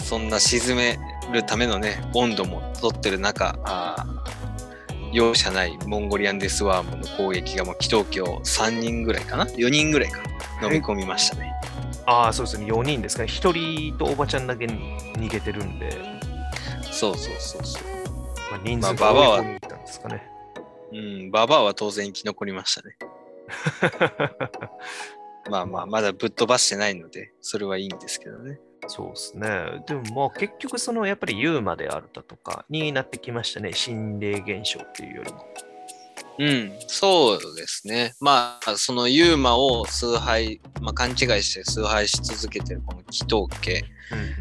[0.04, 0.98] そんな沈め
[1.32, 10.22] るためのね温度も取ってる中あー容赦ないモンゴリアンデスワームの攻撃がもう祈祷家を3人ぐらいかな？4人ぐらいか
[10.64, 11.54] 飲み込みましたね。
[12.08, 13.30] ああ、そうですね、4人ですかね。
[13.30, 15.91] 1人とおばちゃんだけ逃げてるんで、
[16.82, 17.84] そうそうそうそう。
[18.49, 20.24] まあ、人数が多い方に行ったんですかね。
[20.93, 22.97] うん、ババアは当然生き残りましたね。
[25.51, 28.60] まあまあ、まだぶっ飛ばしてないので、それはいいんですけどね。
[28.88, 29.84] そうですね。
[29.86, 33.74] でもまあ結局そのやっぱりユーマであるだとかになってきましたね。
[33.74, 35.45] 心霊現象っていうよりも。
[36.40, 38.16] うん、そうですね。
[38.20, 43.84] まあ、そのユーマを崇拝、まあ、勘違いして崇拝し続けてるこの祈祷家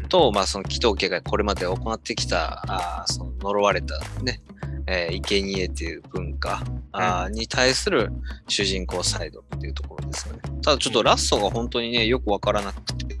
[0.01, 4.41] うんと、まあ、その祈祷家がこれまで行ってきた、あーその呪われたね、
[4.87, 8.11] えー、生贄っていう文化あーに対する
[8.47, 10.41] 主人公サイドっていうところですよね。
[10.61, 13.17] ただちょっとラストが本当にね、よくわからなくて、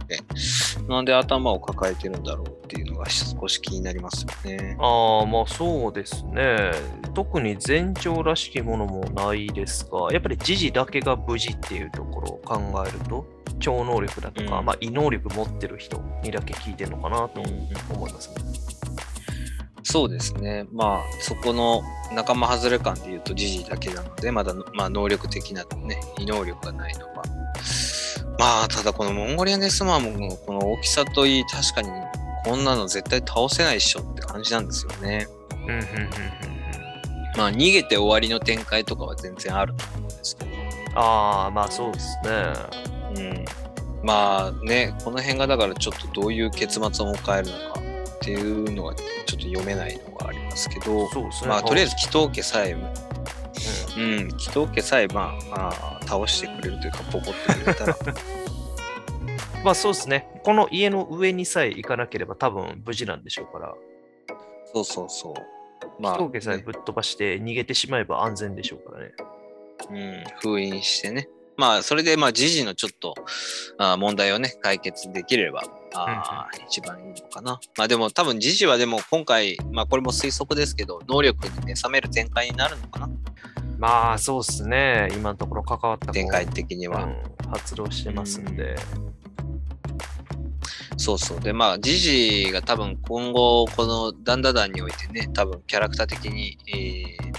[0.87, 4.75] なんで頭を抱えてるんだろうっていうのが少し気になりますよね。
[4.79, 6.71] ああ、まあそうですね。
[7.13, 13.25] 特に前兆らしきものもないですが、やっぱり時事だけが無事っていうところを考えると、
[13.59, 17.41] 超能力だとか、うんまあ異能力持ってる人にだけ聞いてるのかなと
[17.91, 18.35] 思いますね。
[19.83, 20.65] そうですね。
[20.73, 21.81] まあ、そこの
[22.13, 27.23] 仲間外れ感で言うと、ジジイだけなので、まだ、まあ、能力的なね、異能力がないのは。
[28.37, 31.89] まあ、ただこのモンゴリアンデスマーも、この大きさといい、確かに、
[32.47, 35.27] こんなの絶対倒せないっしょって感じなんですよね。
[35.51, 35.81] うんうんうんうん
[37.35, 40.51] まあ、逃げて終わりの展開とかは全然あると思うんですけど。
[40.95, 42.31] ああ、まあそうですね。
[43.15, 43.45] うん。
[44.01, 47.79] まあね、この辺がだからちょっとどういう結末を迎えるのか
[48.15, 51.49] っていうのがちょっと読めないのがありますけど、そうですね。
[51.49, 57.97] まあ、とりあえず、ず祈祷家さえうんうん、祈祷家さえ、まあ、あー倒してくれるというか、ポコってくれたら、
[59.67, 60.29] まあそうですね。
[60.45, 63.75] この家の上にさえ行かなければ多分無事なんでしょうから、
[64.73, 66.01] そうそうそう。
[66.01, 69.11] まあ、人家さえねぶっ飛ばして逃げてしまえば安全でしょうからね。
[69.89, 71.27] うん、封印してね。
[71.57, 73.13] まあ、それで、まあ、時事のちょっと
[73.77, 75.63] あー問題をね、解決できれば、
[75.93, 77.59] あー一番いいのかな。
[77.77, 83.09] まあ、でも、多分、時事はでも、今回、まあ、これも推測ですけど、能力に目覚める展開になるのかな、
[83.79, 85.09] まあそうですね。
[85.13, 87.03] 今のところ関わった子展開的には。
[87.03, 88.75] うん発動してますんで。
[90.97, 91.39] そうそう。
[91.39, 91.99] で、まあ、ジ
[92.45, 97.33] ジが多分今後、このダンダダンにおいてね、多分キャラクター的に、えー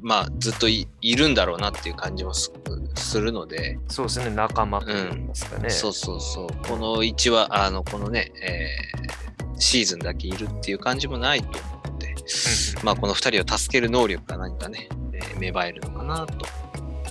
[0.00, 2.52] まあ、ずっといいるんだろうなっていう感じもす
[2.96, 5.70] するので、そうですね、仲間といいますかね。
[5.70, 6.48] そうそうそう。
[6.68, 16.46] この1話、あの、このね、えーシーズンだけいるっていう感じもないと思って、うんまあ、この2人を助ける能力が何かね、えー芽生えるのかなと。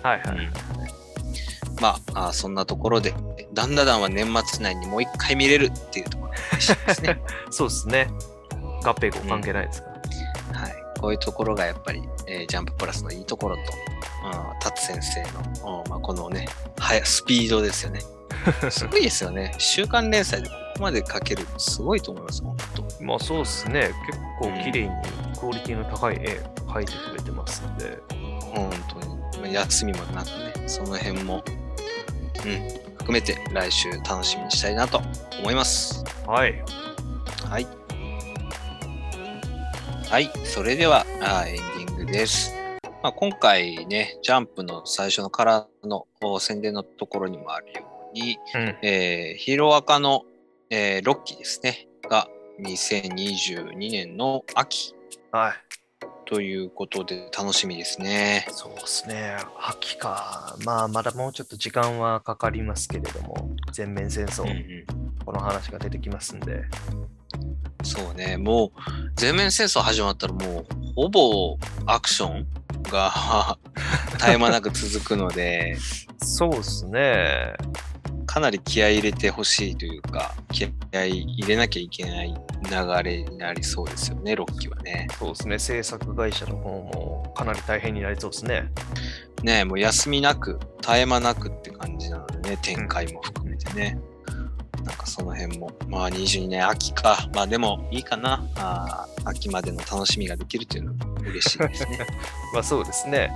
[0.03, 1.00] はいはい。
[1.79, 3.13] まああ、そんなところで、
[3.53, 7.21] ダンダダンは年末内にもう一回見れるっていうところですね。
[7.49, 8.07] そうですね。
[8.83, 9.89] 合併号関係ないですか
[10.53, 10.59] ら。
[10.59, 10.73] はい。
[10.99, 15.21] こういうところがやっぱり、えージャンププラスのいいところと、うん、タツ先生
[15.63, 16.47] の、うんまあ、このね、
[16.77, 18.01] はやスピードですよね。
[18.69, 19.53] すごいですよね。
[19.57, 23.03] 週刊連載でここまで書けるのすごいと思います、本当。
[23.03, 23.91] まあそうですね。
[24.07, 24.91] 結構綺麗に
[25.39, 27.97] クオリティの高い絵描いてくれてますんで。
[28.53, 29.15] 本当に。
[29.15, 31.43] まあ休みもなくね、その辺も、
[32.45, 32.67] うん、
[32.97, 35.01] 含めて来週楽しみにしたいなと
[35.39, 36.03] 思います。
[36.25, 36.63] はい。
[37.49, 37.67] はい。
[40.09, 42.53] はい、それではあーエンディングです。
[43.01, 47.81] まあ、今回ね、ジャンプの最初のカラーのお宣伝のところにもあるよ
[48.11, 48.77] うに、うん。
[48.83, 50.23] えーヒロアカの、
[50.69, 52.27] えー6期ですね、が
[52.59, 54.93] 2022年の秋
[55.31, 55.80] はい。
[56.31, 58.47] ということで楽しみですね。
[58.53, 59.35] そうですね。
[59.59, 60.55] 秋か。
[60.63, 64.85] まあまだもうちょっと時間はかかりますけれども、全面戦争、うんうん
[65.25, 66.63] この話が出てきますんで。
[67.83, 68.71] そうね、もう
[69.17, 70.65] 全面戦争始まったらもう
[70.95, 72.47] ほぼアクション
[72.83, 73.57] が
[74.17, 75.77] 絶え間なく続くので、
[76.23, 77.55] そうですね。
[78.25, 82.33] かなり気合い入れてほしいというか、気合い入れなきゃいけない
[82.69, 85.07] 流れになりそうですよね、6期はね。
[85.17, 85.59] そうですね。
[85.59, 88.71] 制作会社の方もかなり大変になりそうですね。
[89.43, 93.99] ねもう休みなく、絶え間なくって感じなのでね、展開も含めてね。
[94.83, 98.43] なんかその辺も、まあ22年秋か、まあでもいいかな。
[98.55, 101.99] あー秋までの楽しみができるっていうのは嬉しいですね。
[102.53, 103.31] まあそうですね。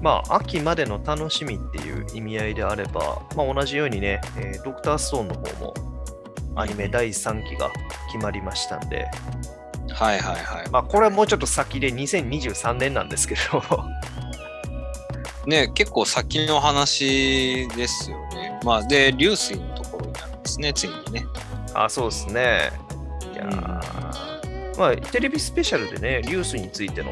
[0.00, 5.74] まあ、秋までの楽しみっていう意味合いであれば、まあ、同じようにね、えードクターストーンの方も
[6.54, 7.70] アニメ第3期が
[8.12, 9.08] 決まりましたんで、
[9.90, 10.70] はいはいはい。
[10.70, 13.62] まあ、これはもうちょっと先で2023年なんですけど、
[15.46, 18.58] ね結構先の話ですよね。
[18.64, 21.26] まあで、流水のところになるんですね、ついにね。
[21.74, 22.70] あ、そうですね。
[23.34, 27.10] いやーまあ、テレビスペシャルでね、リュースについての、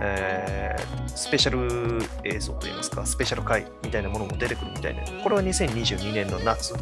[0.00, 6.74] えースペシャル映像といいますか、スペシャル回みたいなものも出てくるみたいで、これは2022年の夏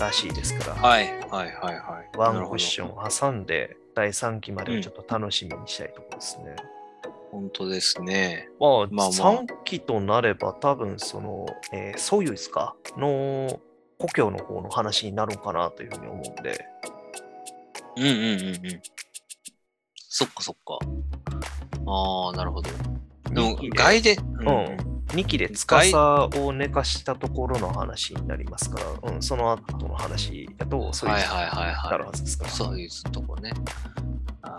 [0.00, 2.18] らしいですから、はいはいはいはい。
[2.18, 6.56] ワンクッションを挟んで、第3期までをちょっと楽しみにしたいところですね。
[7.30, 8.48] 本当ですね。
[8.58, 13.60] まあ、まあまあ3期となれば、多分その、えーソユーズかの
[13.98, 16.66] 故郷の方の話になるのかなというふうに思うんで、
[17.96, 18.82] うんうんうんうん。
[19.96, 20.78] そっかそっか。
[21.86, 22.70] ああ、なるほど。
[23.30, 24.46] でも二期、で外伝、うん、
[25.12, 25.94] 2期で司
[26.38, 32.50] を寝かしたところの話になりますから、うん、その後の話だと、そういうはいはいはいなるははずですから。
[32.50, 32.52] い。
[32.52, 33.52] ソユーズとこね。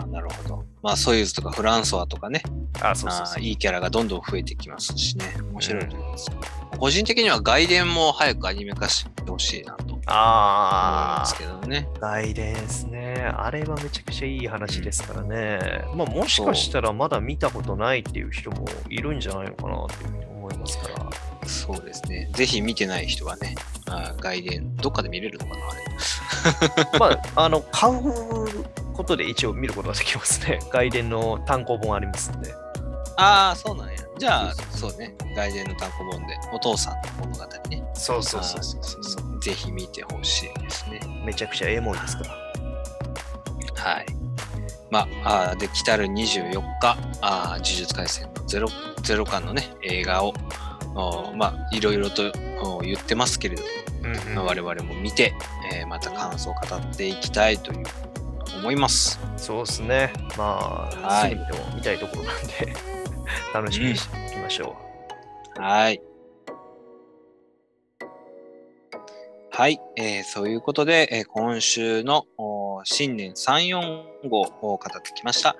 [0.07, 0.65] なるほど。
[0.81, 2.43] まあ、ソユーズとかフランソワとかね、
[2.81, 6.31] あ、そうそういいキャラがどんどん増えてきますしね、面白いと思います。
[6.77, 11.87] 個人的には外伝も早くアニメ化してほしいなと思いあますけどね。
[11.95, 13.31] あ、外伝ですね。
[13.37, 15.85] あれはめちゃくちゃいい話ですからね。
[15.95, 21.09] まあ、もしかしたらまだ見たことないっていう人もいるんじゃないのかなっていうふうに思いますから。
[21.47, 22.29] そうですね。
[22.33, 23.55] ぜひ見てない人はね、
[23.87, 26.99] あー外伝、どっかで見れるのかな、あれ。
[26.99, 28.03] まあ、あの、買う
[28.93, 30.59] ことで一応見ることができますね。
[30.71, 32.53] 外伝の単行本ありますんで。
[33.15, 33.93] ああ、そうなんや。
[34.17, 35.15] じゃあ、そうそうね。
[35.35, 37.83] 外伝の単行本で、お父さんの物語ね。
[37.93, 40.99] そうそうそうそうぜひ見てほしいですね。
[41.25, 43.83] めちゃくちゃエモいですから。
[43.83, 44.05] はい。
[44.89, 48.69] まあ、あーで、来たる24日、あー呪術廻戦のゼロ
[49.01, 50.33] ゼロ巻のね、映画を、
[50.95, 52.31] おまあ、いろいろと
[52.61, 53.63] お言ってますけれど、
[54.03, 55.33] うんまあ我々も見て、
[55.73, 57.85] えーまた感想を語っていきたいという
[58.63, 59.19] 思います。
[59.35, 60.13] そうですね。
[60.37, 62.73] まあ、はいすぐにでも見たいところなんで、
[63.53, 64.77] 楽しみにしていきましょ
[65.57, 66.01] はい。
[69.51, 73.67] はい、えーそういうことで、えー今週のお新年3、
[74.23, 75.57] 4号を語ってきました。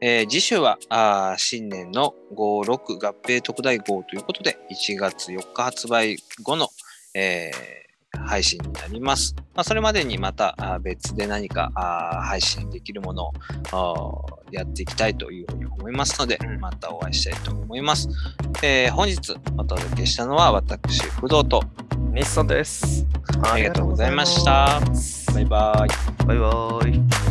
[0.00, 6.68] えー次週はあー新年の5、6合併特大号ということで、1月4日発売後の、
[7.14, 7.83] えー
[8.26, 9.34] 配信になります。
[9.54, 11.70] まあ、それまでにまた別で何か
[12.24, 13.32] 配信できるもの
[13.72, 18.08] をやっていきたいというふうに思いますので、うんまたお会いしたいと思います。
[18.62, 21.84] えー本日お届けしたのは私、不動と、う。
[22.14, 23.06] 日産です。
[23.42, 24.80] ありがとうございました
[25.34, 25.86] バイバ
[26.22, 26.24] イ。
[26.26, 27.23] バイバイ。